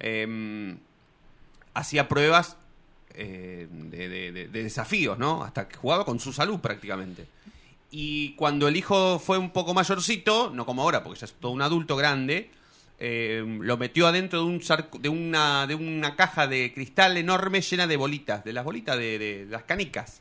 [0.00, 0.76] Eh,
[1.74, 2.56] hacía pruebas
[3.18, 5.42] eh, de, de- de- de desafíos, ¿no?
[5.42, 7.26] Hasta que jugaba con su salud prácticamente.
[7.90, 11.52] Y cuando el hijo fue un poco mayorcito, no como ahora, porque ya es todo
[11.52, 12.50] un adulto grande,
[13.00, 14.60] eh, lo metió adentro de un
[15.02, 19.18] de una de una caja de cristal enorme llena de bolitas, de las bolitas de,
[19.18, 20.20] de las canicas.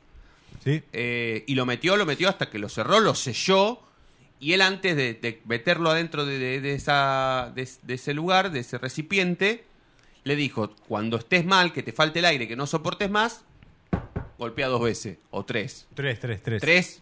[0.63, 0.81] Sí.
[0.93, 3.81] Eh, y lo metió, lo metió hasta que lo cerró, lo selló.
[4.39, 8.77] Y él antes de, meterlo adentro de, de- de esa, de ese lugar, de ese
[8.77, 9.65] recipiente,
[10.27, 13.43] le dijo, cuando estés mal, que te falte el aire, que no soportes más,
[14.37, 15.87] golpea dos veces, o tres.
[15.93, 16.61] Tres, tres, tres.
[16.61, 17.01] Tres.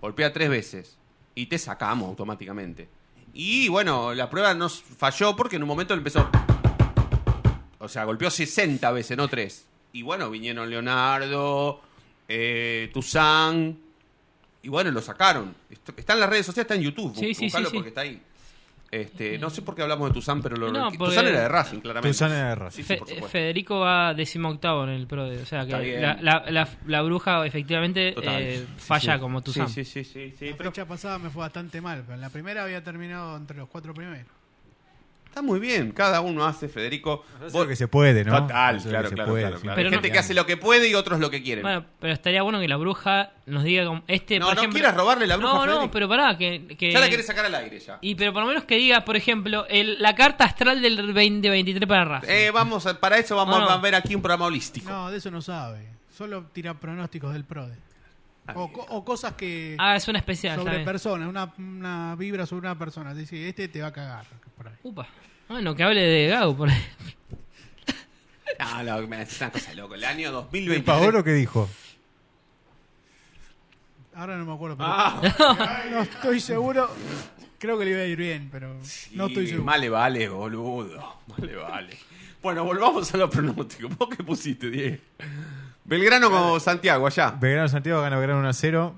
[0.00, 0.96] Golpea tres veces.
[1.34, 2.88] Y te sacamos automáticamente.
[3.32, 6.28] Y bueno, la prueba nos falló porque en un momento empezó.
[7.78, 9.66] O sea, golpeó 60 veces, no tres.
[9.92, 11.80] Y bueno, vinieron Leonardo,
[12.28, 13.78] eh, Tuzán.
[14.62, 15.54] Y bueno, lo sacaron.
[15.96, 17.14] Está en las redes sociales, está en YouTube.
[17.14, 17.76] Sí, sí, sí, Buscalo sí.
[17.76, 18.20] porque está ahí.
[18.90, 21.78] Este, no sé por qué hablamos de Tuzán, pero lo, No, Tuzán era de Racing,
[21.78, 22.12] claramente.
[22.12, 22.76] Tuzán era de Racing.
[22.78, 23.28] Sí, sí, Fe- por supuesto.
[23.30, 28.14] Federico va decimoctavo en el PRODE, o sea que la, la, la, la bruja efectivamente
[28.20, 29.20] eh, falla sí.
[29.20, 29.74] como tú Sí, sabes.
[29.74, 32.30] sí, sí, sí, sí, la pero- fecha pasada me fue bastante mal, pero en la
[32.30, 34.26] primera había terminado entre los cuatro primeros.
[35.30, 37.24] Está muy bien, cada uno hace, Federico.
[37.46, 38.36] Hace lo que se puede, ¿no?
[38.36, 39.62] Total, claro, claro, puede, claro, sí.
[39.62, 39.76] claro.
[39.76, 41.62] Pero Hay gente no- que hace lo que puede y otros lo que quieren.
[41.62, 44.78] Bueno, pero estaría bueno que la bruja nos diga como este No, por no ejemplo,
[44.80, 45.92] quieras robarle la bruja a No, no, Federico.
[45.92, 47.98] pero pará que, que- ya la querés sacar al aire ya.
[48.00, 51.86] y pero por lo menos que diga, por ejemplo, el, la carta astral del 2023
[51.88, 52.28] para Racing.
[52.28, 53.70] Eh, vamos a- para eso vamos No, no.
[53.70, 54.90] a ver aquí un programa holístico.
[54.90, 55.90] No, de eso no sabe.
[56.12, 57.76] Solo tira pronósticos del PRODE.
[58.54, 59.76] O, co- o cosas que.
[59.78, 63.14] Ah, es una especial, Sobre personas, una, una vibra sobre una persona.
[63.14, 64.26] Dice, este te va a cagar.
[64.56, 64.74] Por ahí.
[64.82, 65.06] Upa.
[65.48, 66.82] Bueno, que hable de Gau por ahí.
[68.58, 69.94] No, no, me- es una cosa loco.
[69.94, 70.84] El año ¿Y 2023.
[70.84, 71.70] Paolo qué dijo?
[74.14, 74.76] Ahora no me acuerdo.
[74.76, 75.82] Pero Ah.
[75.90, 76.90] no estoy seguro.
[77.58, 78.74] Creo que le iba a ir bien, pero
[79.12, 79.64] no estoy seguro.
[79.64, 81.20] Más le vale, boludo.
[81.28, 81.96] Más le vale.
[82.42, 83.96] Bueno, volvamos a los pronósticos.
[83.96, 84.98] ¿Vos qué pusiste, Diego?
[85.90, 87.32] Belgrano como Santiago, allá.
[87.38, 88.94] Belgrano Santiago gana Belgrano 1 a 0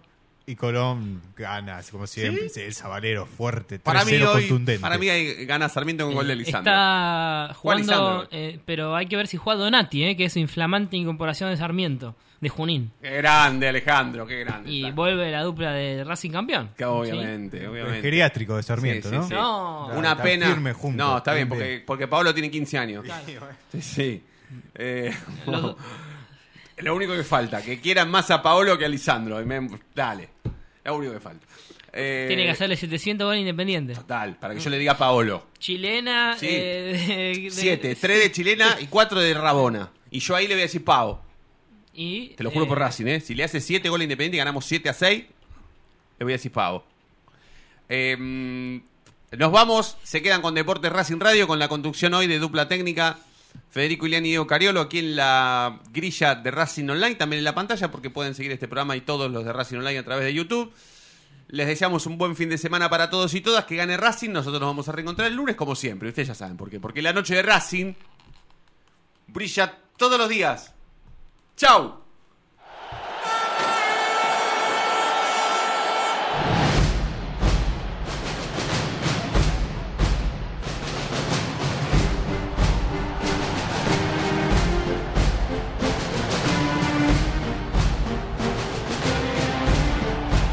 [0.46, 2.48] y Colón gana, como siempre.
[2.48, 4.80] Sí, el Sabalero fuerte, 3 Para mí, 0 hoy, contundente.
[4.82, 6.70] para mí hay- gana Sarmiento con gol de Lisandro.
[6.72, 10.96] Está Juan jugando, eh, pero hay que ver si juega Donati, eh, que es inflamante
[10.96, 12.90] incorporación de Sarmiento, de Junín.
[13.00, 14.68] Qué grande, Alejandro, qué grande.
[14.70, 14.94] Y está.
[14.96, 16.70] vuelve la dupla de Racing campeón.
[16.76, 17.98] Que obviamente, obviamente.
[17.98, 19.28] El geriátrico de Sarmiento, Sí, sí, ¿no?
[19.28, 19.34] sí.
[19.34, 19.86] No.
[19.96, 20.46] Una Está pena.
[20.48, 23.04] firme junto, no, está bien, bien, porque, porque Pablo tiene 15 años.
[23.04, 23.22] Claro.
[23.70, 24.22] Sí, sí.
[24.74, 25.14] Eh,
[25.46, 25.76] Los-
[26.82, 29.40] lo único que falta, que quieran más a Paolo que a Lisandro.
[29.40, 30.28] Y me- dale,
[30.84, 31.46] lo único que falta.
[31.94, 33.94] Eh, Tiene que hacerle 700 goles independiente.
[33.94, 35.46] Total, para que yo le diga a Paolo.
[35.58, 36.46] Chilena, Sí.
[36.48, 39.90] eh, de- de- Siete, tres de chilena y cuatro de Rabona.
[40.10, 41.20] Y yo ahí le voy a decir Pau.
[41.94, 43.20] Y, Te lo juro eh, por Racing, ¿eh?
[43.20, 45.24] Si le hace 7 goles independiente y ganamos 7 a 6,
[46.18, 46.84] le voy a decir Pavo.
[47.90, 48.80] Eh,
[49.36, 53.18] nos vamos, se quedan con Deportes Racing Radio, con la conducción hoy de dupla técnica.
[53.70, 57.54] Federico Iliani y Diego Cariolo, aquí en la grilla de Racing Online, también en la
[57.54, 60.34] pantalla, porque pueden seguir este programa y todos los de Racing Online a través de
[60.34, 60.72] YouTube.
[61.48, 64.30] Les deseamos un buen fin de semana para todos y todas, que gane Racing.
[64.30, 66.08] Nosotros nos vamos a reencontrar el lunes, como siempre.
[66.08, 66.80] Ustedes ya saben por qué.
[66.80, 67.94] Porque la noche de Racing
[69.26, 70.74] brilla todos los días.
[71.56, 72.01] ¡Chau!